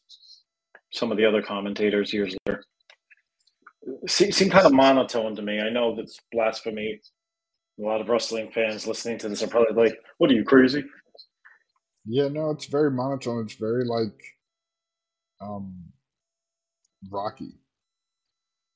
some 0.93 1.11
of 1.11 1.17
the 1.17 1.25
other 1.25 1.41
commentators 1.41 2.13
years 2.13 2.35
later. 2.45 2.63
Se- 4.07 4.29
seemed 4.29 4.51
kind 4.51 4.67
of 4.67 4.71
monotone 4.71 5.35
to 5.35 5.41
me. 5.41 5.59
I 5.59 5.71
know 5.71 5.95
that's 5.95 6.19
blasphemy. 6.31 7.01
A 7.79 7.81
lot 7.81 8.01
of 8.01 8.07
wrestling 8.07 8.51
fans 8.51 8.85
listening 8.85 9.17
to 9.17 9.29
this 9.29 9.41
are 9.41 9.47
probably 9.47 9.73
like, 9.73 9.99
"What 10.19 10.29
are 10.29 10.35
you 10.35 10.43
crazy?" 10.43 10.85
Yeah, 12.05 12.27
no, 12.27 12.51
it's 12.51 12.67
very 12.67 12.91
monotone. 12.91 13.45
It's 13.45 13.55
very 13.55 13.83
like, 13.83 14.21
um, 15.41 15.91
Rocky. 17.09 17.57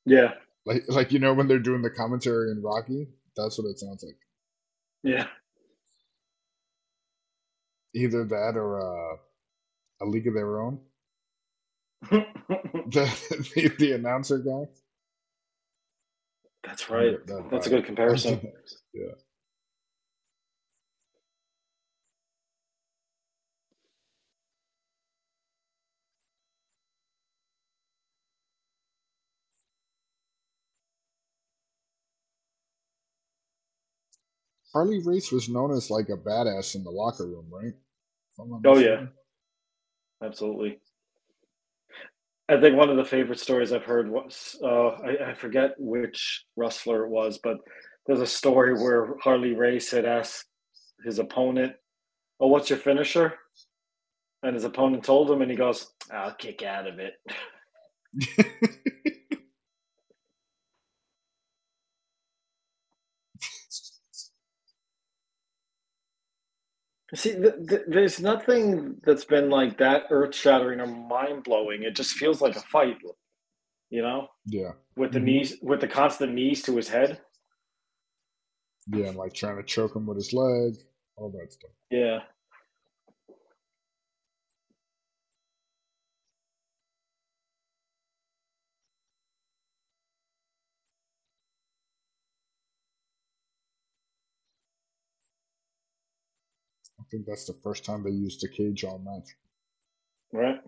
Yeah, 0.07 0.33
Like, 0.65 0.81
like 0.87 1.11
you 1.11 1.19
know 1.19 1.35
when 1.35 1.47
they're 1.47 1.59
doing 1.59 1.83
the 1.83 1.91
commentary 1.91 2.49
in 2.49 2.63
Rocky, 2.63 3.07
that's 3.37 3.59
what 3.59 3.69
it 3.69 3.77
sounds 3.77 4.03
like. 4.03 4.17
Yeah. 5.03 5.27
Either 7.95 8.25
that 8.25 8.53
or 8.55 8.79
uh, 8.81 9.17
a 10.01 10.05
League 10.05 10.27
of 10.27 10.35
Their 10.35 10.61
Own. 10.61 10.79
The 12.87 13.05
the, 13.55 13.69
the 13.79 13.91
announcer 13.93 14.39
guy. 14.39 14.65
that's 16.63 16.89
right. 16.89 17.25
That 17.27 17.49
That's 17.51 17.67
a 17.67 17.69
good 17.71 17.85
comparison. 17.85 18.41
yeah. 18.93 19.13
Harley 34.73 34.99
Race 35.03 35.31
was 35.31 35.49
known 35.49 35.71
as 35.71 35.89
like 35.89 36.09
a 36.09 36.17
badass 36.17 36.75
in 36.75 36.83
the 36.83 36.91
locker 36.91 37.25
room, 37.25 37.47
right? 37.51 37.73
If 37.73 38.39
I'm 38.39 38.49
not 38.49 38.61
Oh, 38.65 38.77
yeah. 38.77 39.07
Absolutely. 40.23 40.79
I 42.49 42.59
think 42.59 42.75
one 42.75 42.89
of 42.89 42.97
the 42.97 43.05
favorite 43.05 43.39
stories 43.39 43.71
I've 43.71 43.83
heard 43.85 44.09
was 44.09 44.57
uh, 44.63 44.89
I, 44.89 45.29
I 45.29 45.33
forget 45.33 45.71
which 45.77 46.45
wrestler 46.55 47.05
it 47.05 47.09
was, 47.09 47.39
but 47.41 47.57
there's 48.05 48.19
a 48.21 48.27
story 48.27 48.73
where 48.73 49.15
Harley 49.23 49.53
Race 49.55 49.89
had 49.91 50.05
asked 50.05 50.45
his 51.05 51.19
opponent, 51.19 51.73
"Oh, 52.39 52.47
what's 52.47 52.69
your 52.69 52.79
finisher?" 52.79 53.35
And 54.43 54.55
his 54.55 54.63
opponent 54.65 55.03
told 55.03 55.29
him, 55.29 55.41
and 55.41 55.51
he 55.51 55.57
goes, 55.57 55.93
"I'll 56.11 56.33
kick 56.33 56.63
out 56.63 56.87
of 56.87 56.99
it." 56.99 57.13
See, 67.13 67.33
th- 67.33 67.55
th- 67.67 67.81
there's 67.87 68.19
nothing 68.21 69.01
that's 69.03 69.25
been 69.25 69.49
like 69.49 69.77
that 69.79 70.03
earth-shattering 70.11 70.79
or 70.79 70.87
mind-blowing. 70.87 71.83
It 71.83 71.95
just 71.95 72.13
feels 72.13 72.39
like 72.41 72.55
a 72.55 72.61
fight, 72.61 72.97
you 73.89 74.01
know, 74.01 74.29
yeah, 74.45 74.71
with 74.95 75.11
the 75.11 75.19
Mhm. 75.19 75.23
knees, 75.23 75.57
with 75.61 75.81
the 75.81 75.87
constant 75.89 76.33
knees 76.33 76.61
to 76.63 76.75
his 76.75 76.87
head. 76.89 77.21
yeah, 78.87 79.05
and 79.07 79.15
like 79.17 79.33
trying 79.33 79.57
to 79.57 79.63
choke 79.63 79.95
him 79.95 80.05
with 80.07 80.17
his 80.17 80.33
leg, 80.33 80.75
all 81.15 81.29
that 81.29 81.53
stuff. 81.53 81.71
Yeah. 81.91 82.23
Think 97.11 97.25
that's 97.27 97.45
the 97.45 97.57
first 97.63 97.85
time 97.85 98.03
they 98.03 98.11
used 98.11 98.41
the 98.41 98.49
cage 98.49 98.83
all 98.85 98.99
match. 98.99 99.35
Right. 100.33 100.59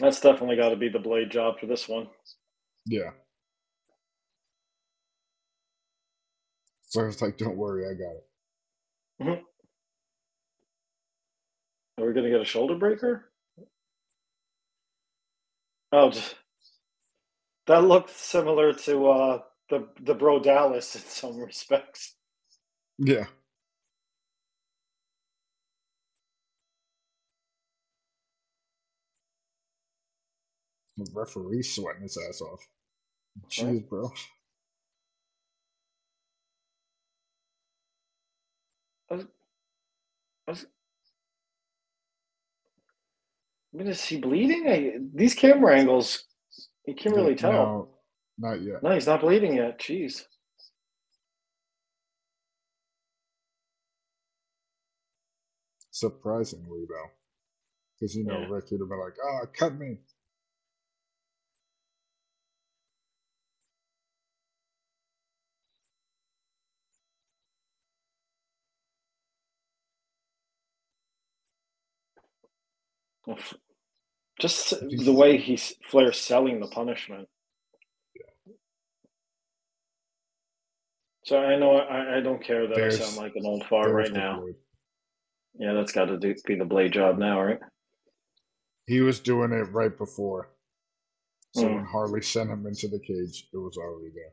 That's 0.00 0.20
definitely 0.20 0.56
got 0.56 0.70
to 0.70 0.76
be 0.76 0.88
the 0.88 0.98
blade 0.98 1.30
job 1.30 1.60
for 1.60 1.66
this 1.66 1.88
one. 1.88 2.08
Yeah. 2.86 3.10
So 6.88 7.06
it's 7.06 7.22
like, 7.22 7.38
don't 7.38 7.56
worry, 7.56 7.84
I 7.86 7.94
got 7.94 8.16
it. 8.16 8.26
Mm-hmm. 9.22 9.52
Are 12.02 12.06
we 12.06 12.12
going 12.14 12.24
to 12.24 12.30
get 12.30 12.40
a 12.40 12.44
shoulder 12.44 12.76
breaker? 12.76 13.30
Oh, 15.92 16.10
just, 16.10 16.36
that 17.66 17.84
looked 17.84 18.10
similar 18.10 18.72
to 18.72 19.08
uh, 19.10 19.38
the 19.70 19.88
the 20.02 20.14
Bro 20.14 20.40
Dallas 20.40 20.94
in 20.96 21.02
some 21.02 21.38
respects. 21.46 22.16
Yeah. 22.98 23.26
The 30.96 31.10
referee 31.14 31.62
sweating 31.62 32.02
his 32.02 32.18
ass 32.28 32.40
off. 32.42 32.66
Jeez, 33.50 33.88
bro. 33.88 34.12
Was, 39.10 39.26
I 40.46 40.50
was, 40.50 40.66
mean, 43.72 43.88
is 43.88 44.04
he 44.04 44.18
bleeding? 44.18 44.68
I, 44.68 44.92
these 45.14 45.34
camera 45.34 45.78
angles, 45.78 46.24
you 46.86 46.94
can't 46.94 47.16
really 47.16 47.34
tell. 47.34 47.52
No, 47.52 47.88
not 48.38 48.62
yet. 48.62 48.82
No, 48.82 48.90
he's 48.90 49.06
not 49.06 49.22
bleeding 49.22 49.56
yet. 49.56 49.78
Jeez. 49.80 50.24
Surprisingly, 56.02 56.84
though. 56.88 57.10
Because, 57.94 58.16
you 58.16 58.24
know, 58.24 58.40
Yeah. 58.40 58.48
Rick 58.48 58.72
would 58.72 58.80
have 58.80 58.88
been 58.88 58.98
like, 58.98 59.16
ah, 59.24 59.46
cut 59.46 59.76
me. 59.76 59.98
Just 74.40 74.70
the 74.80 75.12
way 75.12 75.36
he's 75.38 75.74
Flair's 75.88 76.18
selling 76.18 76.58
the 76.60 76.66
punishment. 76.66 77.28
So 81.24 81.38
I 81.38 81.56
know 81.56 81.76
I, 81.76 82.16
I 82.16 82.20
don't 82.20 82.42
care 82.42 82.66
that 82.66 82.74
There's- 82.74 83.00
I 83.00 83.04
sound 83.04 83.16
like 83.18 83.36
an 83.36 83.46
old 83.46 83.64
fart 83.66 83.92
right 83.92 84.12
now. 84.12 84.40
blade. 84.40 84.56
Yeah, 85.58 85.74
that's 85.74 85.92
got 85.92 86.06
to 86.06 86.18
do, 86.18 86.34
be 86.46 86.56
the 86.56 86.64
blade 86.66 86.92
job 86.92 87.18
now, 87.18 87.42
right? 87.42 87.60
He 88.86 89.00
was 89.02 89.20
doing 89.20 89.52
it 89.52 89.72
right 89.72 89.96
before. 89.96 90.50
So 91.52 91.68
Hmm. 91.68 91.74
when 91.74 91.84
Harley 91.84 92.22
sent 92.22 92.50
him 92.50 92.66
into 92.66 92.88
the 92.88 93.00
cage, 93.00 93.48
it 93.52 93.58
was 93.58 93.76
already 93.78 94.10
there. 94.14 94.32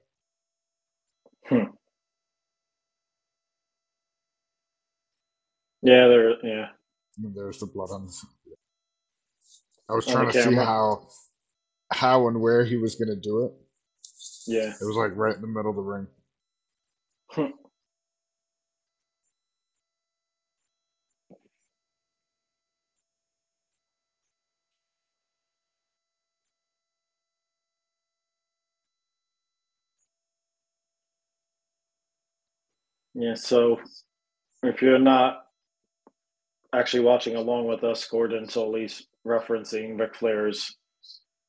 Yeah, 5.84 6.08
there. 6.08 6.32
Yeah, 6.46 6.68
And 7.18 7.36
there's 7.36 7.60
the 7.60 7.68
blood 7.68 7.92
on 7.92 8.08
the. 8.08 8.14
I 9.90 9.94
was 9.96 10.08
trying 10.08 10.28
to 10.28 10.34
see 10.34 10.56
how, 10.56 11.08
how 11.94 12.28
and 12.28 12.42
where 12.42 12.66
he 12.66 12.78
was 12.78 12.96
going 12.96 13.10
to 13.10 13.22
do 13.22 13.46
it. 13.46 13.54
yeah. 14.48 14.74
It 14.82 14.86
was 14.86 14.98
like 14.98 15.18
right 15.18 15.36
in 15.36 15.42
the 15.42 15.48
middle 15.48 15.72
of 15.72 15.78
the 15.78 15.84
ring. 15.84 16.08
Yeah, 33.20 33.36
so 33.36 33.80
if 34.64 34.82
you're 34.82 35.00
not 35.00 35.44
actually 36.76 37.04
watching 37.04 37.36
along 37.36 37.68
with 37.68 37.84
us, 37.84 38.08
Gordon 38.08 38.46
Solie 38.48 38.94
referencing 39.28 40.00
Ric 40.00 40.16
Flair's 40.16 40.76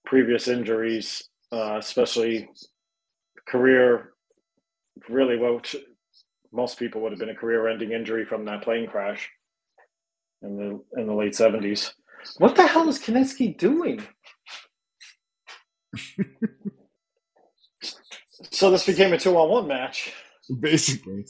previous 0.07 0.49
injuries, 0.49 1.23
uh, 1.53 1.77
especially 1.79 2.49
career, 3.49 4.13
really 5.09 5.39
well, 5.39 5.61
most 6.53 6.79
people 6.79 7.03
would 7.03 7.13
have 7.13 7.21
been 7.21 7.31
a 7.31 7.37
career-ending 7.37 7.93
injury 7.93 8.27
from 8.27 8.47
that 8.47 8.63
plane 8.63 8.89
crash 8.89 9.31
in 10.43 10.57
the 10.57 11.01
in 11.01 11.07
the 11.07 11.15
late 11.15 11.35
seventies. 11.35 11.93
What 12.39 12.55
the 12.57 12.67
hell 12.67 12.89
is 12.89 12.99
Kiniski 13.01 13.57
doing? 13.59 14.03
so 18.53 18.71
this 18.71 18.87
became 18.87 19.13
a 19.13 19.19
two-on-one 19.19 19.67
match. 19.69 20.13
Basically. 20.61 21.27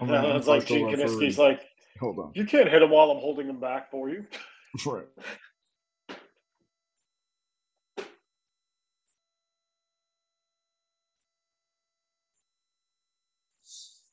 And 0.00 0.08
gonna 0.08 0.36
it's 0.36 0.46
like 0.46 0.66
Gene 0.66 0.86
referee. 0.86 1.32
Like, 1.38 1.62
Hold 2.00 2.18
on. 2.18 2.32
you 2.34 2.44
can't 2.44 2.68
hit 2.68 2.82
him 2.82 2.90
while 2.90 3.10
I'm 3.10 3.18
holding 3.18 3.48
him 3.48 3.60
back 3.60 3.90
for 3.90 4.08
you. 4.08 4.26
Right. 4.84 5.06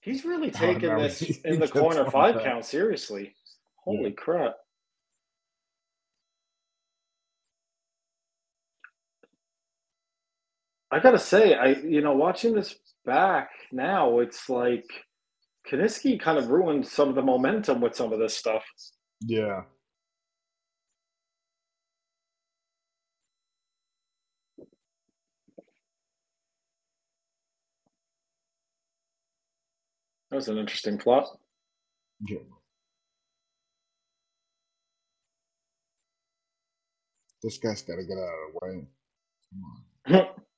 He's 0.01 0.25
really 0.25 0.49
Oh, 0.49 0.51
taking 0.51 0.89
no, 0.89 1.01
this 1.01 1.21
in 1.21 1.59
the 1.59 1.67
corner 1.67 2.09
five 2.09 2.35
back. 2.35 2.43
count 2.43 2.65
seriously. 2.65 3.35
Holy 3.83 4.11
crap. 4.11 4.55
I 10.91 10.99
gotta 10.99 11.19
say, 11.19 11.55
I 11.55 11.69
you 11.69 12.01
know, 12.01 12.13
watching 12.13 12.53
this 12.53 12.75
back 13.05 13.49
now, 13.71 14.19
it's 14.19 14.49
like 14.49 14.85
Kiniski 15.69 16.19
kind 16.19 16.37
of 16.37 16.49
ruined 16.49 16.87
some 16.87 17.09
of 17.09 17.15
the 17.15 17.21
momentum 17.21 17.81
with 17.81 17.95
some 17.95 18.11
of 18.11 18.19
this 18.19 18.35
stuff. 18.35 18.63
Yeah. 19.21 19.61
That 30.29 30.37
was 30.37 30.47
an 30.47 30.57
interesting 30.57 30.97
plot. 30.97 31.27
Yeah. 32.27 32.39
This 37.43 37.57
guy's 37.57 37.83
got 37.83 37.97
to 37.97 38.03
get 38.03 38.17
out 38.17 38.23
of 38.23 38.53
the 38.53 38.59
way. 38.61 38.87
Come 40.07 40.15
on. 40.17 40.25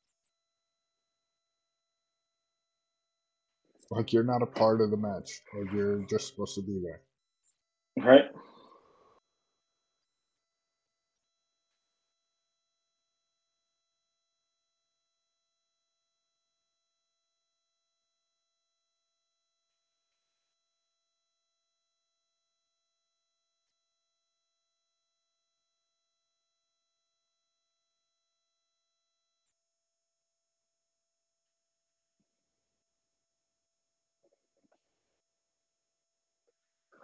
Like 3.92 4.14
you're 4.14 4.24
not 4.24 4.44
a 4.44 4.48
part 4.48 4.82
of 4.82 4.92
the 4.92 4.98
match. 4.98 5.42
Like 5.54 5.72
you're 5.74 6.00
just 6.10 6.28
supposed 6.30 6.56
to 6.56 6.62
be 6.62 6.82
there. 6.84 7.02
right? 7.98 8.26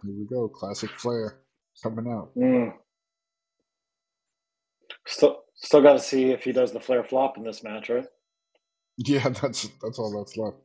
Here 0.04 0.14
we 0.18 0.26
go. 0.26 0.48
Classic 0.48 0.90
Flair 0.98 1.40
coming 1.84 2.12
out. 2.12 2.32
Mm. 2.38 2.74
Still, 5.08 5.44
still 5.56 5.82
got 5.82 5.94
to 5.94 6.00
see 6.00 6.32
if 6.32 6.44
he 6.44 6.52
does 6.52 6.72
the 6.72 6.80
Flair 6.80 7.04
flop 7.04 7.38
in 7.38 7.44
this 7.44 7.64
match, 7.64 7.90
right? 7.90 8.06
Yeah, 8.98 9.30
that's 9.42 9.70
that's 9.82 10.00
all 10.00 10.18
that's 10.18 10.38
left. 10.38 10.58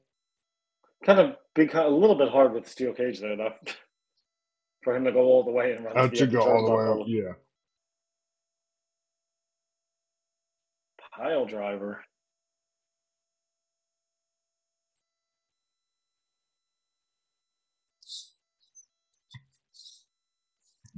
Kind 1.04 1.20
of 1.20 1.36
be 1.54 1.66
kind 1.66 1.86
of 1.86 1.92
a 1.92 1.96
little 1.96 2.16
bit 2.16 2.28
hard 2.30 2.52
with 2.52 2.68
steel 2.68 2.92
cage 2.92 3.20
there, 3.20 3.36
though, 3.36 3.52
for 4.82 4.94
him 4.96 5.04
to 5.04 5.12
go 5.12 5.20
all 5.20 5.44
the 5.44 5.50
way 5.50 5.72
and 5.72 5.84
run 5.84 5.96
Uh, 5.96 6.08
to 6.08 6.26
go 6.26 6.40
all 6.40 6.66
the 6.66 6.72
way 6.74 7.02
up. 7.02 7.06
Yeah. 7.06 7.32
Pile 11.16 11.46
driver. 11.46 12.04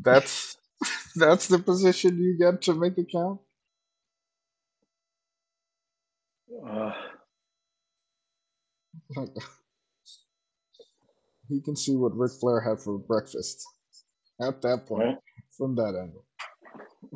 That's 0.02 0.56
that's 1.16 1.48
the 1.48 1.58
position 1.60 2.18
you 2.18 2.38
get 2.38 2.62
to 2.62 2.74
make 2.74 2.98
it 2.98 3.08
count. 3.12 3.40
Uh, 6.68 6.92
he 11.48 11.60
can 11.62 11.76
see 11.76 11.96
what 11.96 12.16
Ric 12.16 12.32
Flair 12.40 12.60
had 12.60 12.80
for 12.80 12.98
breakfast 12.98 13.64
at 14.40 14.62
that 14.62 14.86
point 14.86 15.02
Right. 15.04 15.18
from 15.58 15.76
that 15.76 15.94
angle. 16.00 16.24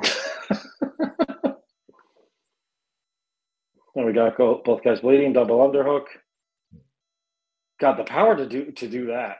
Then 3.95 4.05
we 4.05 4.13
got 4.13 4.37
go- 4.37 4.61
both 4.65 4.83
guys 4.83 5.01
bleeding, 5.01 5.33
double 5.33 5.59
underhook. 5.59 6.05
Got 7.81 7.97
the 7.97 8.05
power 8.05 8.35
to 8.37 8.47
do 8.47 8.71
to 8.73 8.89
do 8.89 9.07
that. 9.07 9.37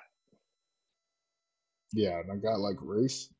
Yeah, 1.93 2.19
and 2.19 2.31
I 2.31 2.37
got 2.37 2.59
like 2.59 2.77
race. 2.81 3.32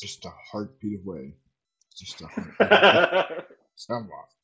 Just 0.00 0.26
a 0.26 0.30
heartbeat 0.52 1.00
away. 1.06 1.36
Just 1.96 2.22
a 2.22 2.28
heartbeat. 2.28 2.72
away. 2.72 3.24
Come 3.88 4.10
on. 4.10 4.38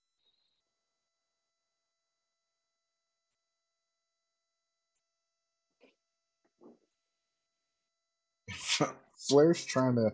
Flair's 9.28 9.64
trying 9.64 9.96
to 9.96 10.10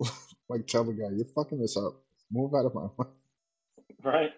like 0.50 0.66
tell 0.66 0.84
the 0.84 0.94
guy, 0.94 1.10
"You're 1.14 1.26
fucking 1.36 1.60
this 1.60 1.76
up. 1.76 1.94
Move 2.32 2.54
out 2.54 2.66
of 2.66 2.74
my 2.74 2.84
way." 2.98 3.06
right. 4.04 4.30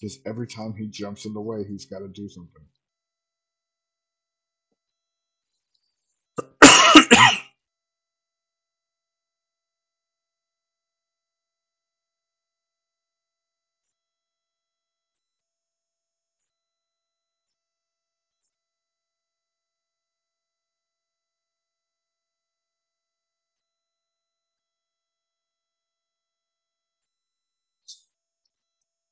Just 0.00 0.20
every 0.26 0.48
time 0.48 0.74
he 0.78 0.88
jumps 0.88 1.26
in 1.26 1.34
the 1.34 1.42
way, 1.42 1.64
he's 1.68 1.86
got 1.86 2.00
to 2.00 2.08
do 2.08 2.28
something. 2.28 2.66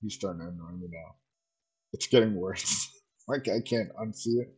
He's 0.02 0.14
starting 0.14 0.42
to 0.42 0.48
annoy 0.48 0.72
me 0.72 0.88
now. 0.90 1.16
It's 1.92 2.08
getting 2.08 2.36
worse. 2.36 2.88
like 3.28 3.48
I 3.48 3.60
can't 3.60 3.90
unsee 3.96 4.42
it. 4.42 4.54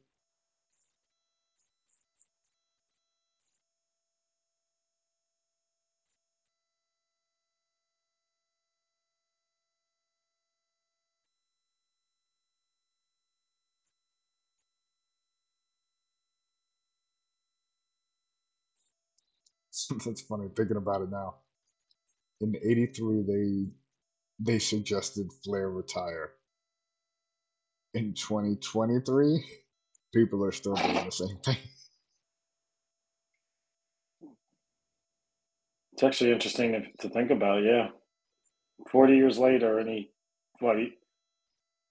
That's 20.04 20.22
funny 20.22 20.48
thinking 20.56 20.76
about 20.76 21.02
it 21.02 21.10
now. 21.10 21.36
In 22.40 22.56
'83, 22.56 23.22
they 23.22 23.66
they 24.40 24.58
suggested 24.58 25.28
Flair 25.44 25.70
retire. 25.70 26.32
In 27.94 28.14
2023, 28.14 29.44
people 30.14 30.44
are 30.44 30.52
still 30.52 30.74
doing 30.74 31.04
the 31.04 31.10
same 31.10 31.38
thing. 31.44 31.56
It's 35.92 36.02
actually 36.02 36.32
interesting 36.32 36.72
to, 36.72 37.08
to 37.08 37.12
think 37.12 37.30
about. 37.30 37.62
Yeah, 37.62 37.88
forty 38.90 39.16
years 39.16 39.38
later, 39.38 39.78
and 39.78 39.88
he, 39.88 40.10
what? 40.60 40.78
He, 40.78 40.92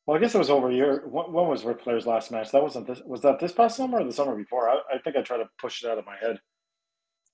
well, 0.08 0.18
I 0.18 0.20
guess 0.20 0.34
it 0.34 0.40
was 0.40 0.50
over 0.50 0.72
a 0.72 0.74
year. 0.74 1.04
When, 1.06 1.32
when 1.32 1.48
was 1.48 1.64
Ric 1.64 1.82
Flair's 1.82 2.08
last 2.08 2.32
match? 2.32 2.52
That 2.52 2.64
wasn't 2.64 2.88
this. 2.88 3.02
Was 3.06 3.22
that 3.22 3.40
this 3.40 3.52
past 3.52 3.78
summer 3.78 4.00
or 4.00 4.04
the 4.04 4.12
summer 4.14 4.36
before? 4.36 4.70
I, 4.70 4.80
I 4.96 4.98
think 5.00 5.16
I 5.16 5.22
tried 5.22 5.38
to 5.38 5.50
push 5.62 5.84
it 5.84 5.90
out 5.90 6.00
of 6.00 6.06
my 6.08 6.16
head. 6.20 6.40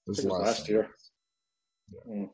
This 0.07 0.17
was 0.17 0.25
last 0.25 0.67
year. 0.67 0.89
Yeah. 2.07 2.13
Mm. 2.13 2.29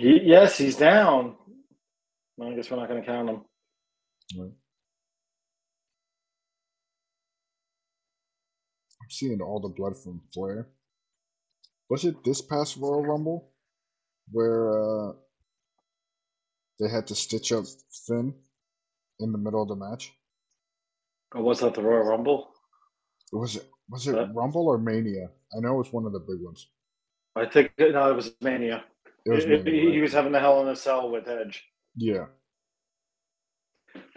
He, 0.00 0.20
yes, 0.24 0.58
he's 0.58 0.76
down. 0.76 1.36
Well, 2.38 2.50
I 2.50 2.54
guess 2.54 2.70
we're 2.70 2.78
not 2.78 2.88
going 2.88 3.02
to 3.02 3.06
count 3.06 3.28
him. 3.30 3.42
Right. 4.38 4.52
I'm 9.02 9.10
seeing 9.10 9.42
all 9.42 9.60
the 9.60 9.68
blood 9.68 9.96
from 10.02 10.22
Flair. 10.32 10.68
Was 11.90 12.04
it 12.04 12.24
this 12.24 12.40
past 12.40 12.76
Royal 12.78 13.04
Rumble 13.04 13.50
where 14.32 14.70
uh, 14.70 15.12
they 16.80 16.88
had 16.88 17.06
to 17.08 17.14
stitch 17.14 17.52
up 17.52 17.64
Finn 18.06 18.34
in 19.20 19.32
the 19.32 19.38
middle 19.38 19.62
of 19.62 19.68
the 19.68 19.76
match? 19.76 20.12
Or 21.34 21.42
was 21.42 21.60
that 21.60 21.74
the 21.74 21.82
Royal 21.82 22.04
Rumble? 22.04 22.50
Was 23.32 23.56
it 23.56 23.68
was 23.90 24.08
it 24.08 24.16
Uh, 24.16 24.26
Rumble 24.32 24.68
or 24.68 24.78
Mania? 24.78 25.28
I 25.56 25.60
know 25.60 25.74
it 25.74 25.78
was 25.78 25.92
one 25.92 26.06
of 26.06 26.12
the 26.12 26.20
big 26.20 26.40
ones. 26.42 26.68
I 27.36 27.46
think 27.46 27.72
no, 27.78 28.10
it 28.10 28.16
was 28.16 28.32
Mania. 28.40 28.84
Was 29.26 29.44
It- 29.44 29.66
he, 29.66 30.00
was 30.00 30.12
having 30.12 30.32
the 30.32 30.40
Hell 30.40 30.62
in 30.62 30.68
a 30.68 30.76
Cell 30.76 31.10
with 31.10 31.28
Edge, 31.28 31.64
Yeah, 31.96 32.26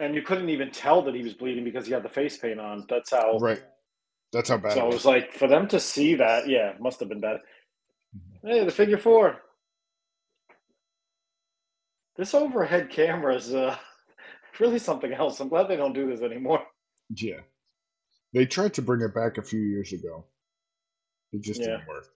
and 0.00 0.14
you 0.14 0.22
couldn't 0.22 0.48
even 0.48 0.70
tell 0.70 1.02
that 1.02 1.14
he 1.14 1.22
was 1.22 1.34
bleeding 1.34 1.64
because 1.64 1.86
he 1.86 1.92
had 1.92 2.02
the 2.02 2.08
face 2.08 2.36
paint 2.38 2.58
on. 2.60 2.86
That's 2.88 3.10
how. 3.10 3.38
right. 3.38 3.62
That's 4.32 4.48
how 4.48 4.56
bad 4.58 4.72
So 4.72 4.78
it 4.80 4.82
it 4.82 4.86
was. 4.86 4.94
was 4.96 5.04
like 5.04 5.32
for 5.32 5.46
them 5.46 5.68
to 5.68 5.78
see 5.78 6.14
that, 6.16 6.48
yeah, 6.48 6.72
must 6.80 6.98
have 7.00 7.08
been 7.08 7.20
bad. 7.20 7.36
Mm-hmm. 8.16 8.48
Hey, 8.48 8.64
the 8.64 8.70
figure 8.72 8.98
four. 8.98 9.40
This 12.16 12.34
overhead 12.34 12.90
camera 12.90 13.34
is 13.36 13.54
uh, 13.54 13.76
really 14.60 14.78
something 14.78 15.12
else. 15.12 15.40
I'm 15.40 15.48
glad 15.48 15.68
they 15.68 15.76
don't 15.76 15.92
do 15.94 16.08
this 16.08 16.22
anymore. 16.22 16.60
Yeah. 17.14 17.40
They 18.32 18.46
tried 18.46 18.74
to 18.74 18.82
bring 18.82 19.00
it 19.02 19.14
back 19.14 19.38
a 19.38 19.42
few 19.42 19.60
years 19.60 19.92
ago. 19.92 20.24
It 21.32 21.42
just 21.42 21.60
Yeah. 21.60 21.66
didn't 21.78 21.88
work. 21.88 22.06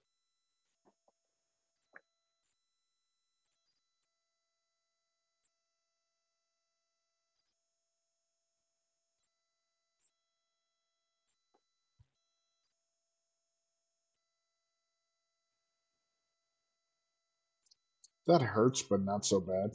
That 18.28 18.42
hurts, 18.42 18.82
but 18.82 19.02
not 19.04 19.26
so 19.26 19.40
bad. 19.40 19.70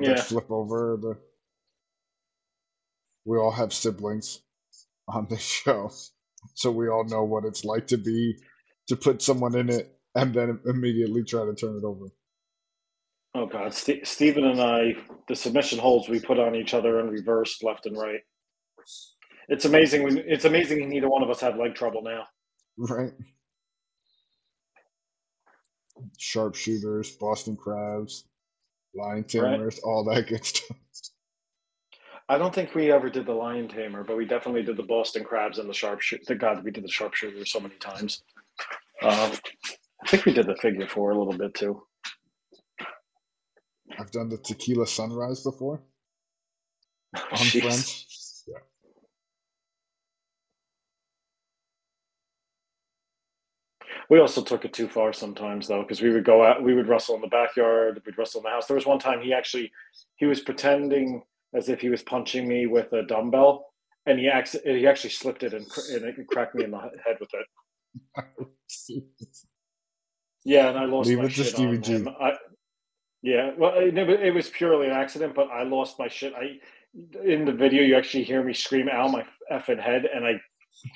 Yeah, 0.00 0.16
flip 0.16 0.50
over 0.50 0.98
the. 1.00 1.18
We 3.24 3.38
all 3.38 3.52
have 3.52 3.72
siblings 3.72 4.40
on 5.08 5.26
this 5.30 5.40
show, 5.64 5.90
so 6.54 6.70
we 6.70 6.88
all 6.88 7.04
know 7.04 7.24
what 7.24 7.44
it's 7.44 7.64
like 7.64 7.86
to 7.88 7.96
be 7.96 8.36
to 8.88 8.96
put 8.96 9.22
someone 9.22 9.56
in 9.56 9.70
it 9.70 9.96
and 10.14 10.34
then 10.34 10.60
immediately 10.66 11.24
try 11.24 11.44
to 11.44 11.54
turn 11.54 11.76
it 11.76 11.84
over. 11.84 12.06
Oh 13.34 13.46
God, 13.46 13.74
Ste 13.74 14.04
Stephen 14.04 14.44
and 14.44 14.60
I, 14.60 14.94
the 15.28 15.36
submission 15.36 15.78
holds 15.78 16.08
we 16.08 16.20
put 16.20 16.38
on 16.38 16.54
each 16.54 16.74
other 16.74 17.00
in 17.00 17.08
reverse, 17.08 17.62
left 17.62 17.86
and 17.86 17.96
right. 17.96 18.20
It's 19.48 19.64
amazing. 19.64 20.02
When, 20.04 20.18
it's 20.18 20.44
amazing 20.44 20.88
neither 20.88 21.08
one 21.08 21.22
of 21.22 21.30
us 21.30 21.40
have 21.40 21.56
leg 21.56 21.74
trouble 21.74 22.02
now. 22.02 22.24
Right. 22.76 23.12
Sharpshooters, 26.18 27.16
Boston 27.16 27.56
crabs, 27.56 28.24
lion 28.94 29.24
tamers, 29.24 29.78
all 29.80 30.04
that 30.04 30.26
good 30.28 30.44
stuff. 30.44 30.76
I 32.28 32.38
don't 32.38 32.54
think 32.54 32.74
we 32.74 32.90
ever 32.90 33.10
did 33.10 33.26
the 33.26 33.32
lion 33.32 33.68
tamer, 33.68 34.02
but 34.02 34.16
we 34.16 34.24
definitely 34.24 34.62
did 34.62 34.78
the 34.78 34.82
Boston 34.82 35.24
crabs 35.24 35.58
and 35.58 35.68
the 35.68 35.74
sharpshooter. 35.74 36.24
The 36.26 36.34
God, 36.34 36.64
we 36.64 36.70
did 36.70 36.84
the 36.84 36.88
sharpshooter 36.88 37.44
so 37.44 37.60
many 37.60 37.74
times. 37.76 38.22
Um, 39.02 39.32
I 40.02 40.08
think 40.08 40.24
we 40.24 40.32
did 40.32 40.46
the 40.46 40.56
figure 40.56 40.86
four 40.86 41.10
a 41.10 41.18
little 41.18 41.36
bit 41.36 41.54
too. 41.54 41.82
I've 43.98 44.10
done 44.10 44.30
the 44.30 44.38
tequila 44.38 44.86
sunrise 44.86 45.42
before 45.42 45.82
on 47.14 47.38
Jeez. 47.38 47.60
Friends. 47.62 48.44
Yeah. 48.48 48.58
We 54.10 54.20
also 54.20 54.42
took 54.42 54.64
it 54.64 54.72
too 54.72 54.88
far 54.88 55.12
sometimes, 55.12 55.68
though, 55.68 55.82
because 55.82 56.02
we 56.02 56.10
would 56.10 56.24
go 56.24 56.44
out, 56.44 56.62
we 56.62 56.74
would 56.74 56.88
wrestle 56.88 57.14
in 57.14 57.20
the 57.20 57.28
backyard, 57.28 58.02
we'd 58.04 58.18
wrestle 58.18 58.40
in 58.40 58.44
the 58.44 58.50
house. 58.50 58.66
There 58.66 58.74
was 58.74 58.86
one 58.86 58.98
time 58.98 59.22
he 59.22 59.32
actually, 59.32 59.72
he 60.16 60.26
was 60.26 60.40
pretending 60.40 61.22
as 61.54 61.68
if 61.68 61.80
he 61.80 61.88
was 61.88 62.02
punching 62.02 62.46
me 62.46 62.66
with 62.66 62.92
a 62.92 63.02
dumbbell, 63.02 63.66
and 64.06 64.18
he 64.18 64.28
actually 64.28 64.78
he 64.78 64.86
actually 64.86 65.10
slipped 65.10 65.42
it 65.42 65.54
and, 65.54 65.66
and 65.92 66.04
it 66.04 66.26
cracked 66.28 66.54
me 66.54 66.64
in 66.64 66.70
the 66.70 66.78
head 66.78 67.16
with 67.20 67.30
it. 67.32 67.46
yeah, 70.44 70.68
and 70.68 70.78
I 70.78 70.84
lost 70.84 71.08
Leave 71.08 71.18
my 71.18 71.28
shit 71.28 71.54
on 71.58 71.82
him. 71.82 72.08
I, 72.20 72.32
yeah, 73.22 73.52
well, 73.56 73.72
it, 73.76 73.96
it 73.96 74.34
was 74.34 74.50
purely 74.50 74.86
an 74.86 74.92
accident, 74.92 75.34
but 75.34 75.48
I 75.50 75.62
lost 75.62 75.98
my 75.98 76.08
shit. 76.08 76.34
I 76.34 76.58
in 77.24 77.44
the 77.44 77.52
video, 77.52 77.82
you 77.82 77.96
actually 77.96 78.24
hear 78.24 78.42
me 78.42 78.52
scream 78.52 78.88
out 78.88 79.10
my 79.12 79.24
effing 79.50 79.80
head," 79.80 80.04
and 80.12 80.26
I 80.26 80.34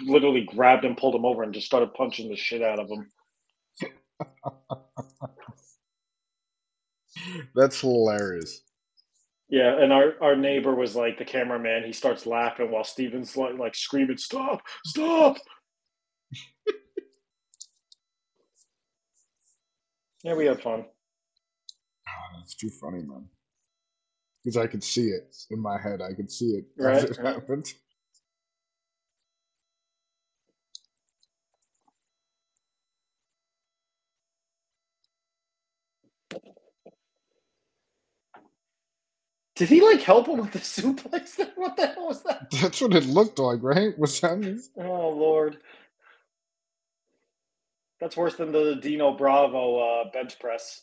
literally 0.03 0.43
grabbed 0.43 0.85
him, 0.85 0.97
pulled 0.97 1.15
him 1.15 1.25
over, 1.25 1.43
and 1.43 1.55
just 1.55 1.67
started 1.67 1.95
punching 1.95 2.29
the 2.29 2.37
shit 2.37 2.63
out 2.63 2.79
of 2.79 2.89
him. 2.89 3.09
That's 7.55 7.81
hilarious. 7.81 8.61
Yeah, 9.49 9.81
and 9.83 9.93
our, 9.93 10.15
our 10.21 10.37
neighbor 10.37 10.75
was 10.75 10.95
like 10.95 11.19
the 11.19 11.25
cameraman. 11.25 11.85
He 11.85 11.93
starts 11.93 12.27
laughing 12.27 12.71
while 12.71 12.85
Steven's 12.85 13.37
like, 13.37 13.57
like 13.59 13.75
screaming, 13.75 14.19
"Stop! 14.19 14.61
Stop!" 14.85 15.39
yeah, 20.23 20.35
we 20.35 20.45
had 20.47 20.61
fun. 20.63 20.85
Oh, 22.09 22.39
that's 22.39 22.55
too 22.55 22.69
funny, 22.69 22.99
man. 23.03 23.27
Because 24.45 24.57
I 24.59 24.67
could 24.67 24.85
see 24.85 25.09
it 25.09 25.35
in 25.51 25.61
my 25.61 25.81
head. 25.81 26.03
I 26.03 26.13
could 26.15 26.31
see 26.31 26.57
it 26.57 26.67
Right, 26.79 26.97
as 26.97 27.05
it 27.05 27.19
right. 27.19 27.35
happened. 27.35 27.73
Did 39.59 39.71
he 39.71 39.83
like 39.83 40.03
help 40.03 40.29
him 40.29 40.39
with 40.41 40.53
the 40.53 40.61
suplex? 40.61 41.37
there? 41.37 41.53
What 41.57 41.77
the 41.77 41.89
hell 41.89 42.09
was 42.09 42.25
that? 42.25 42.53
That's 42.53 42.81
what 42.81 42.95
it 42.95 43.07
looked 43.07 43.39
like, 43.41 43.63
right? 43.63 43.99
Was 43.99 44.21
that 44.23 44.39
Oh 44.79 45.11
Lord, 45.11 45.59
that's 48.01 48.17
worse 48.17 48.37
than 48.37 48.53
the 48.53 48.77
Dino 48.77 49.17
Bravo 49.17 49.79
uh, 49.79 50.11
bench 50.13 50.39
press. 50.41 50.83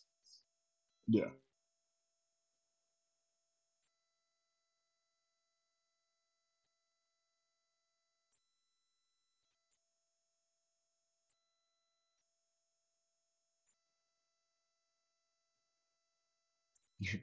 Yeah. 1.08 1.26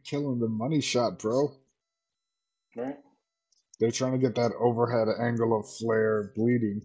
Killing 0.04 0.38
the 0.38 0.48
money 0.48 0.80
shot, 0.80 1.18
bro. 1.18 1.54
Right? 2.76 2.96
They're 3.78 3.90
trying 3.90 4.12
to 4.12 4.18
get 4.18 4.34
that 4.36 4.52
overhead 4.58 5.08
angle 5.20 5.58
of 5.58 5.68
Flair 5.68 6.32
bleeding. 6.36 6.82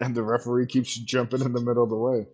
And 0.00 0.14
the 0.14 0.22
referee 0.22 0.66
keeps 0.66 0.94
jumping 0.94 1.42
in 1.42 1.52
the 1.52 1.60
middle 1.60 1.84
of 1.84 1.90
the 1.90 1.96
way. 1.96 2.26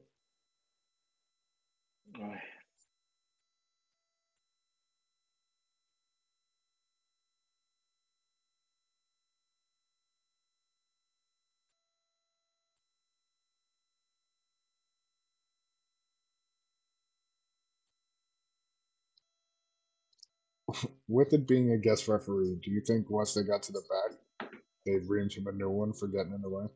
With 21.08 21.32
it 21.32 21.48
being 21.48 21.72
a 21.72 21.78
guest 21.78 22.08
referee, 22.08 22.60
do 22.62 22.70
you 22.70 22.80
think 22.82 23.10
once 23.10 23.34
they 23.34 23.42
got 23.42 23.62
to 23.64 23.72
the 23.72 23.82
back, 23.90 24.50
they'd 24.86 25.08
ream 25.08 25.28
him 25.30 25.46
a 25.48 25.52
new 25.52 25.70
one 25.70 25.92
for 25.92 26.08
getting 26.08 26.32
in 26.34 26.42
the 26.42 26.50
way? 26.50 26.66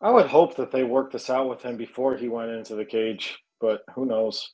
I 0.00 0.10
would 0.10 0.26
hope 0.26 0.56
that 0.56 0.70
they 0.72 0.84
worked 0.84 1.12
this 1.12 1.30
out 1.30 1.48
with 1.48 1.62
him 1.62 1.76
before 1.76 2.16
he 2.16 2.28
went 2.28 2.50
into 2.52 2.74
the 2.76 2.84
cage, 2.84 3.38
but 3.60 3.82
who 3.94 4.06
knows? 4.06 4.52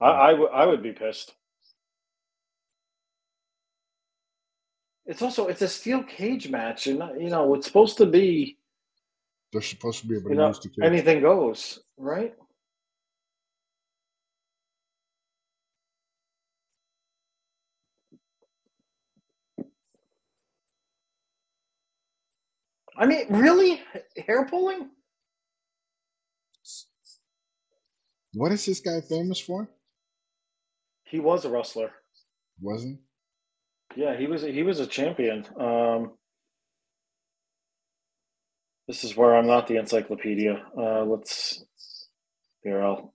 I, 0.00 0.06
I, 0.08 0.30
w- 0.32 0.50
I 0.50 0.66
would 0.66 0.82
be 0.82 0.92
pissed. 0.92 1.34
It's 5.06 5.22
also 5.22 5.48
it's 5.48 5.62
a 5.62 5.68
steel 5.68 6.02
cage 6.02 6.48
match, 6.48 6.86
and 6.86 7.02
you 7.20 7.30
know 7.30 7.54
it's 7.54 7.66
supposed 7.66 7.98
to 7.98 8.06
be 8.06 8.58
They're 9.52 9.62
supposed 9.62 10.00
to 10.02 10.08
be 10.08 10.16
able 10.16 10.30
to 10.30 10.30
you 10.30 10.36
know 10.36 10.48
use 10.48 10.60
the 10.60 10.70
cage. 10.70 10.76
anything 10.86 11.22
goes, 11.22 11.80
right? 11.98 12.34
I 22.96 23.06
mean, 23.06 23.26
really, 23.30 23.80
hair 24.26 24.46
pulling? 24.46 24.90
What 28.34 28.52
is 28.52 28.66
this 28.66 28.80
guy 28.80 29.00
famous 29.00 29.40
for? 29.40 29.68
He 31.04 31.20
was 31.20 31.44
a 31.44 31.50
wrestler. 31.50 31.90
Was 32.60 32.84
he? 32.84 32.98
Yeah, 33.96 34.16
he 34.16 34.26
was 34.26 34.42
he 34.42 34.62
was 34.62 34.80
a 34.80 34.86
champion. 34.86 35.46
Um, 35.58 36.12
this 38.88 39.04
is 39.04 39.16
where 39.16 39.36
I'm 39.36 39.46
not 39.46 39.66
the 39.68 39.76
encyclopedia. 39.76 40.64
Uh, 40.76 41.04
let's 41.04 41.64
here. 42.62 42.82
I'll 42.82 43.14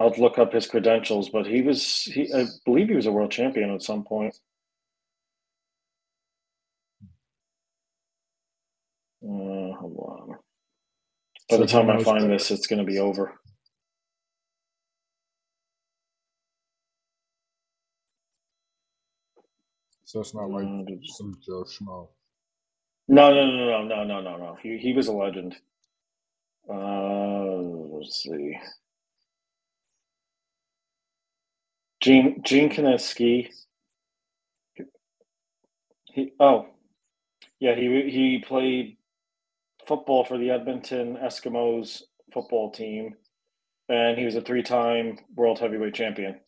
I'll 0.00 0.14
look 0.18 0.38
up 0.38 0.52
his 0.52 0.66
credentials, 0.66 1.30
but 1.30 1.46
he 1.46 1.62
was 1.62 2.02
he 2.02 2.32
I 2.34 2.46
believe 2.64 2.88
he 2.88 2.96
was 2.96 3.06
a 3.06 3.12
world 3.12 3.30
champion 3.32 3.70
at 3.72 3.82
some 3.82 4.04
point. 4.04 4.36
Uh, 9.24 9.72
hold 9.78 9.96
on. 10.30 10.36
By 11.50 11.58
the 11.58 11.66
time 11.66 11.90
I 11.90 11.98
find 11.98 12.30
this, 12.30 12.50
it's 12.50 12.66
going 12.68 12.80
to 12.80 12.84
be 12.90 12.98
over. 13.00 13.34
So 20.04 20.20
it's 20.20 20.34
not 20.34 20.50
like 20.50 20.70
Uh, 20.70 20.96
some 21.04 21.34
Joe 21.46 21.64
Schmo. 21.64 22.08
No, 23.08 23.34
no, 23.34 23.46
no, 23.46 23.66
no, 23.66 23.84
no, 23.84 24.04
no, 24.04 24.20
no, 24.22 24.36
no. 24.38 24.58
He 24.62 24.78
he 24.78 24.92
was 24.94 25.08
a 25.08 25.12
legend. 25.12 25.56
Uh, 26.70 27.96
let's 27.98 28.22
see. 28.22 28.58
Gene 32.00 32.42
Gene 32.44 32.70
Kiniski. 32.70 33.50
He 36.04 36.32
oh, 36.40 36.66
yeah. 37.60 37.74
He 37.76 37.88
he 38.10 38.44
played 38.46 38.95
football 39.86 40.24
for 40.24 40.38
the 40.38 40.50
Edmonton 40.50 41.18
Eskimos 41.22 42.02
football 42.34 42.70
team, 42.72 43.14
and 43.88 44.18
he 44.18 44.24
was 44.24 44.36
a 44.36 44.42
three-time 44.42 45.18
world 45.36 45.58
heavyweight 45.58 45.94
champion. 45.94 46.40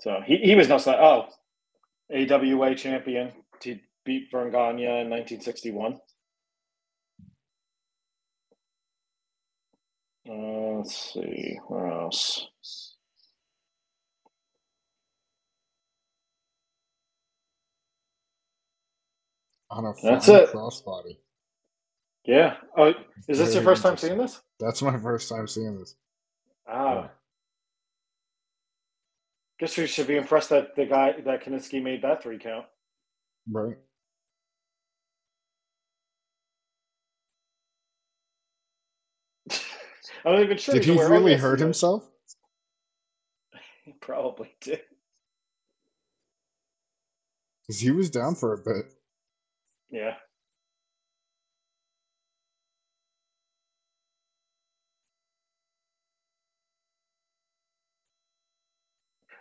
So 0.00 0.20
he, 0.26 0.38
he 0.38 0.54
was 0.56 0.68
not 0.68 0.86
like 0.86 0.98
oh, 1.00 1.26
AWA 2.14 2.74
champion 2.76 3.32
He 3.62 3.82
beat 4.04 4.28
Verne 4.32 4.52
Gagne 4.52 4.84
in 4.84 5.10
1961. 5.10 5.98
Uh, 10.28 10.78
let's 10.78 11.12
see 11.14 11.58
where 11.68 11.88
else. 11.88 12.48
On 19.74 19.84
a 19.86 19.92
That's 20.02 20.28
it. 20.28 20.50
crossbody. 20.50 21.16
Yeah. 22.24 22.54
Oh, 22.76 22.94
is 23.28 23.38
this 23.38 23.54
your 23.54 23.64
first 23.64 23.82
time 23.82 23.96
seeing 23.96 24.16
this? 24.18 24.40
That's 24.60 24.80
my 24.82 24.96
first 24.96 25.28
time 25.28 25.48
seeing 25.48 25.80
this. 25.80 25.96
Ah. 26.68 26.94
Yeah. 26.94 27.08
Guess 29.58 29.76
we 29.76 29.88
should 29.88 30.06
be 30.06 30.16
impressed 30.16 30.50
that 30.50 30.76
the 30.76 30.86
guy 30.86 31.14
that 31.24 31.42
Kiniski 31.44 31.82
made 31.82 32.02
that 32.02 32.22
three 32.22 32.38
count. 32.38 32.66
Right? 33.50 33.76
I'm 40.24 40.34
not 40.34 40.42
even 40.42 40.56
sure. 40.56 40.74
Did 40.74 40.84
he. 40.84 40.92
Really 40.92 41.34
hurt 41.34 41.58
himself? 41.60 42.08
He 43.84 43.92
probably 44.00 44.50
did. 44.62 44.80
Because 47.66 47.80
he 47.80 47.90
was 47.90 48.08
down 48.08 48.34
for 48.34 48.54
a 48.54 48.56
bit. 48.56 48.86
Yeah. 49.94 50.14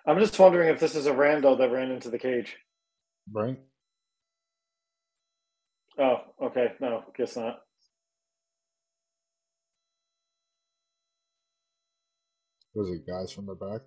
I'm 0.05 0.19
just 0.19 0.37
wondering 0.37 0.69
if 0.69 0.79
this 0.79 0.95
is 0.95 1.07
a 1.07 1.11
rando 1.11 1.57
that 1.57 1.71
ran 1.71 1.89
into 1.89 2.11
the 2.11 2.19
cage. 2.19 2.55
Right? 3.31 3.57
Oh, 5.97 6.17
okay. 6.39 6.73
No, 6.79 7.03
guess 7.17 7.35
not. 7.35 7.61
Was 12.75 12.89
it 12.91 13.07
guys 13.07 13.31
from 13.31 13.47
the 13.47 13.55
back? 13.55 13.81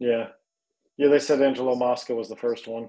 Yeah. 0.00 0.28
Yeah, 0.96 1.08
they 1.08 1.20
said 1.20 1.40
Angelo 1.40 1.76
Mosca 1.76 2.16
was 2.16 2.28
the 2.28 2.36
first 2.36 2.66
one. 2.66 2.88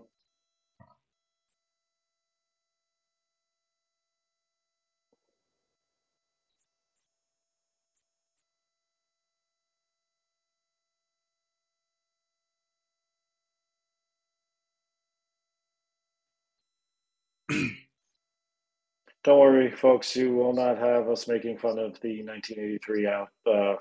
Don't 19.24 19.40
worry, 19.40 19.72
folks. 19.72 20.16
You 20.16 20.36
will 20.36 20.54
not 20.54 20.78
have 20.80 21.10
us 21.10 21.28
making 21.28 21.58
fun 21.60 21.80
of 21.80 22.00
the 22.02 22.24
1983 22.24 23.08
out 23.08 23.30
uh, 23.48 23.76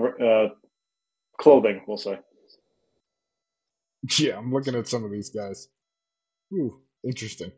uh, 0.00 0.48
clothing. 1.38 1.82
We'll 1.86 1.98
say. 1.98 2.18
Yeah, 4.18 4.38
I'm 4.38 4.52
looking 4.52 4.74
at 4.76 4.88
some 4.88 5.04
of 5.04 5.10
these 5.12 5.30
guys. 5.30 5.68
Ooh, 6.54 6.80
interesting. 7.06 7.52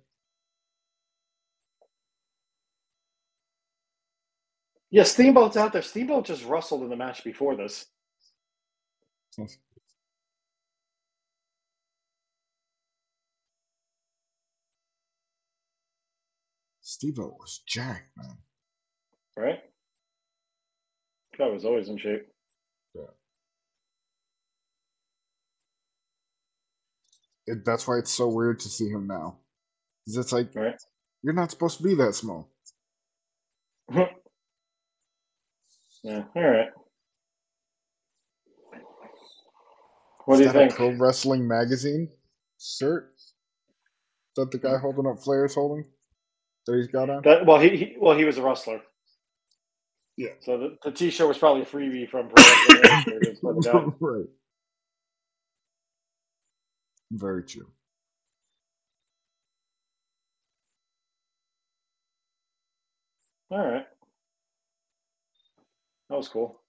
Yeah, 4.91 5.05
Steamboat's 5.05 5.57
out 5.57 5.73
there. 5.73 5.83
Steamboat 5.83 6.27
just 6.27 6.45
rustled 6.45 6.83
in 6.85 6.91
the 6.91 6.97
match 6.97 7.25
before 7.25 7.57
this. 7.57 7.87
Steve 16.95 17.19
was 17.19 17.61
jacked, 17.67 18.17
man. 18.17 18.39
Right? 19.37 19.59
Guy 21.37 21.49
was 21.49 21.65
always 21.65 21.89
in 21.89 21.99
shape. 21.99 22.29
Yeah. 22.95 23.03
It, 27.49 27.65
that's 27.65 27.89
why 27.89 27.99
it's 27.99 28.13
so 28.13 28.29
weird 28.29 28.61
to 28.61 28.69
see 28.69 28.89
him 28.89 29.09
now. 29.09 29.39
Because 30.07 30.19
it's 30.19 30.33
like, 30.33 30.55
Right. 30.55 30.81
you're 31.25 31.35
not 31.35 31.51
supposed 31.51 31.79
to 31.79 31.83
be 31.83 31.97
that 31.97 32.15
small. 32.15 32.49
yeah. 33.93 34.07
All 36.05 36.43
right. 36.43 36.69
What 40.27 40.35
Is 40.35 40.39
do 40.39 40.45
you 40.45 40.53
think? 40.53 40.73
A 40.73 40.77
Pro 40.77 40.91
Wrestling 40.93 41.49
Magazine 41.49 42.09
shirt? 42.61 43.13
Is 43.17 43.35
that 44.37 44.53
the 44.53 44.59
guy 44.59 44.75
mm. 44.75 44.81
holding 44.81 45.09
up 45.09 45.19
Flair's 45.25 45.57
holding? 45.57 45.87
That 46.67 46.77
he's 46.77 46.89
got 46.89 47.11
on? 47.11 47.23
That 47.25 47.47
well, 47.47 47.61
he, 47.61 47.77
he 47.77 47.97
well 48.01 48.17
he 48.17 48.25
was 48.25 48.39
a 48.39 48.43
wrestler. 48.43 48.81
Yeah. 50.17 50.31
So 50.41 50.59
the, 50.59 50.77
the 50.85 50.93
T-shirt 50.93 51.27
was 51.27 51.39
probably 51.39 51.63
a 51.63 51.67
freebie 51.67 52.09
from 52.09 52.29
Pro 52.29 52.45
Wrestling 52.45 52.79
Illustrated 52.85 53.39
for 53.41 53.55
the 53.55 53.61
guy. 53.61 53.87
right. 54.01 54.27
Very 57.13 57.45
true. 57.45 57.67
All 63.51 63.59
right. 63.59 63.87
That 66.11 66.17
was 66.17 66.29
cool. 66.29 66.61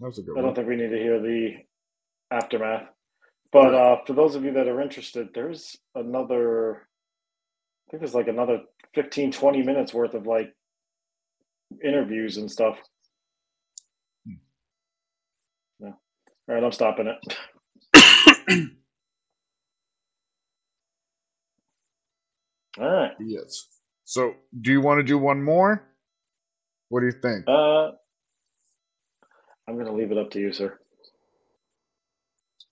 That 0.00 0.06
was 0.06 0.18
a 0.18 0.22
good 0.22 0.36
I 0.36 0.40
don't 0.40 0.46
one. 0.48 0.54
think 0.54 0.68
we 0.68 0.76
need 0.76 0.90
to 0.90 0.98
hear 0.98 1.20
the 1.20 1.54
aftermath. 2.30 2.88
But 3.52 3.74
uh, 3.74 3.96
for 4.06 4.14
those 4.14 4.34
of 4.34 4.44
you 4.44 4.52
that 4.52 4.68
are 4.68 4.80
interested, 4.80 5.28
there's 5.34 5.76
another, 5.94 6.88
I 7.88 7.90
think 7.90 8.00
there's 8.00 8.14
like 8.14 8.28
another 8.28 8.60
15, 8.94 9.32
20 9.32 9.62
minutes 9.62 9.92
worth 9.94 10.14
of 10.14 10.26
like 10.26 10.52
interviews 11.82 12.36
and 12.36 12.50
stuff. 12.50 12.78
Yeah. 15.80 15.88
All 15.88 16.54
right, 16.54 16.64
I'm 16.64 16.72
stopping 16.72 17.08
it. 17.08 17.36
All 22.80 22.90
right. 22.90 23.12
Yes. 23.20 23.68
So, 24.04 24.34
do 24.60 24.72
you 24.72 24.80
want 24.80 24.98
to 24.98 25.04
do 25.04 25.18
one 25.18 25.42
more? 25.42 25.88
What 26.88 27.00
do 27.00 27.06
you 27.06 27.12
think? 27.12 27.44
Uh, 27.48 27.92
I'm 29.66 29.74
going 29.74 29.86
to 29.86 29.92
leave 29.92 30.12
it 30.12 30.18
up 30.18 30.30
to 30.32 30.40
you, 30.40 30.52
sir. 30.52 30.78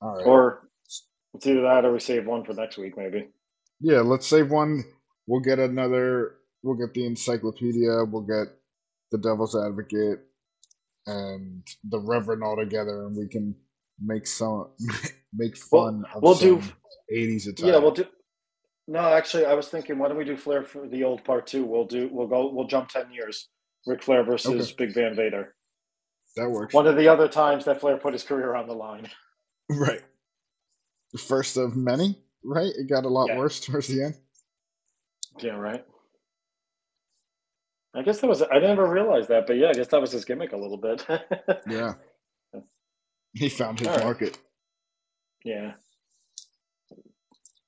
All 0.01 0.17
right. 0.17 0.27
Or 0.27 0.69
it's 1.35 1.47
either 1.47 1.63
that 1.63 1.85
or 1.85 1.93
we 1.93 2.01
save 2.01 2.27
one 2.27 2.45
for 2.45 2.53
next 2.53 2.77
week, 2.77 2.97
maybe. 2.97 3.29
Yeah, 3.81 4.01
let's 4.01 4.27
save 4.27 4.51
one. 4.51 4.85
We'll 5.27 5.41
get 5.41 5.59
another. 5.59 6.37
We'll 6.63 6.77
get 6.77 6.95
the 6.95 7.07
encyclopedia. 7.07 8.05
We'll 8.05 8.23
get 8.23 8.55
the 9.11 9.19
Devil's 9.19 9.57
Advocate 9.57 10.21
and 11.07 11.63
the 11.89 11.99
Reverend 12.01 12.43
all 12.43 12.57
together, 12.57 13.07
and 13.07 13.17
we 13.17 13.29
can 13.29 13.55
make 14.01 14.27
some 14.27 14.69
make 15.35 15.57
We'll- 15.71 15.85
fun 15.85 16.05
of 16.15 16.23
we'll 16.23 16.35
do- 16.35 16.63
80s 17.13 17.49
attire. 17.49 17.71
Yeah, 17.73 17.79
we'll 17.79 17.91
do. 17.93 18.07
No, 18.89 18.99
actually, 19.01 19.45
I 19.47 19.55
was 19.55 19.69
thinking, 19.69 19.99
why 19.99 20.09
don't 20.09 20.17
we 20.19 20.25
do 20.25 20.37
Flair 20.37 20.63
for 20.65 20.89
the 20.89 21.05
old 21.05 21.23
part 21.25 21.47
two? 21.47 21.65
We'll 21.65 21.85
do. 21.87 22.09
We'll 22.13 22.27
go. 22.27 22.51
We'll 22.53 22.67
jump 22.67 22.89
ten 22.89 23.13
years. 23.13 23.49
Ric 23.87 24.03
Flair 24.03 24.23
versus 24.25 24.71
Okay. 24.73 24.75
Big 24.87 24.95
Van 24.95 25.15
Vader. 25.17 25.55
that 26.37 26.49
works. 26.51 26.73
One 26.75 26.87
of 26.87 26.97
the 26.97 27.09
other 27.09 27.29
times 27.29 27.65
that 27.65 27.81
Flair 27.81 27.97
put 27.97 28.13
his 28.13 28.23
career 28.25 28.55
on 28.55 28.67
the 28.67 28.75
line. 28.75 29.09
Right. 29.71 30.03
The 31.13 31.19
first 31.19 31.57
of 31.57 31.77
many. 31.77 32.19
Right. 32.45 32.73
It 32.77 32.89
got 32.91 33.05
a 33.05 33.09
lot 33.09 33.29
Yeah. 33.29 33.39
worse 33.39 33.61
towards 33.61 33.87
the 33.89 34.03
end. 34.05 34.15
Yeah, 35.41 35.53
right. 35.57 35.85
I 37.95 38.03
guess 38.03 38.21
that 38.21 38.27
was. 38.29 38.43
I 38.43 38.59
never 38.59 38.89
realized 38.89 39.29
that, 39.29 39.47
but 39.47 39.57
yeah, 39.57 39.69
I 39.69 39.73
guess 39.75 39.89
that 39.89 40.01
was 40.01 40.13
his 40.13 40.25
gimmick 40.25 40.53
a 40.53 40.57
little 40.57 40.79
bit. 40.79 41.05
Yeah. 41.69 41.95
He 43.35 43.49
found 43.49 43.79
his 43.79 43.89
All 43.89 43.95
right. 43.95 44.05
market. 44.05 44.39
yeah. 45.45 45.73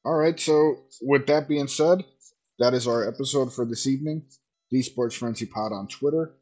All 0.04 0.14
right. 0.14 0.38
So, 0.38 0.76
with 1.00 1.26
that 1.28 1.48
being 1.48 1.68
said, 1.68 2.04
that 2.58 2.74
is 2.74 2.86
our 2.86 3.08
episode 3.08 3.52
for 3.52 3.64
this 3.64 3.86
evening. 3.86 4.24
The 4.70 4.82
Sports 4.82 5.14
Frenzy 5.14 5.46
Pod 5.46 5.72
on 5.72 5.88
Twitter, 5.88 6.34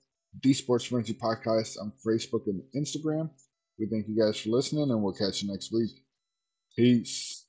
The 0.43 0.53
Sports 0.55 0.85
Frenzy 0.85 1.15
Podcast 1.15 1.77
on 1.81 1.93
Facebook 2.05 2.47
and 2.47 2.63
Instagram. 2.75 3.31
We 3.79 3.87
thank 3.87 4.09
you 4.09 4.17
guys 4.21 4.41
for 4.41 4.51
listening, 4.51 4.91
and 4.91 5.03
we'll 5.03 5.13
catch 5.15 5.43
you 5.43 5.51
next 5.51 5.73
week. 5.73 5.91
Peace. 6.77 7.42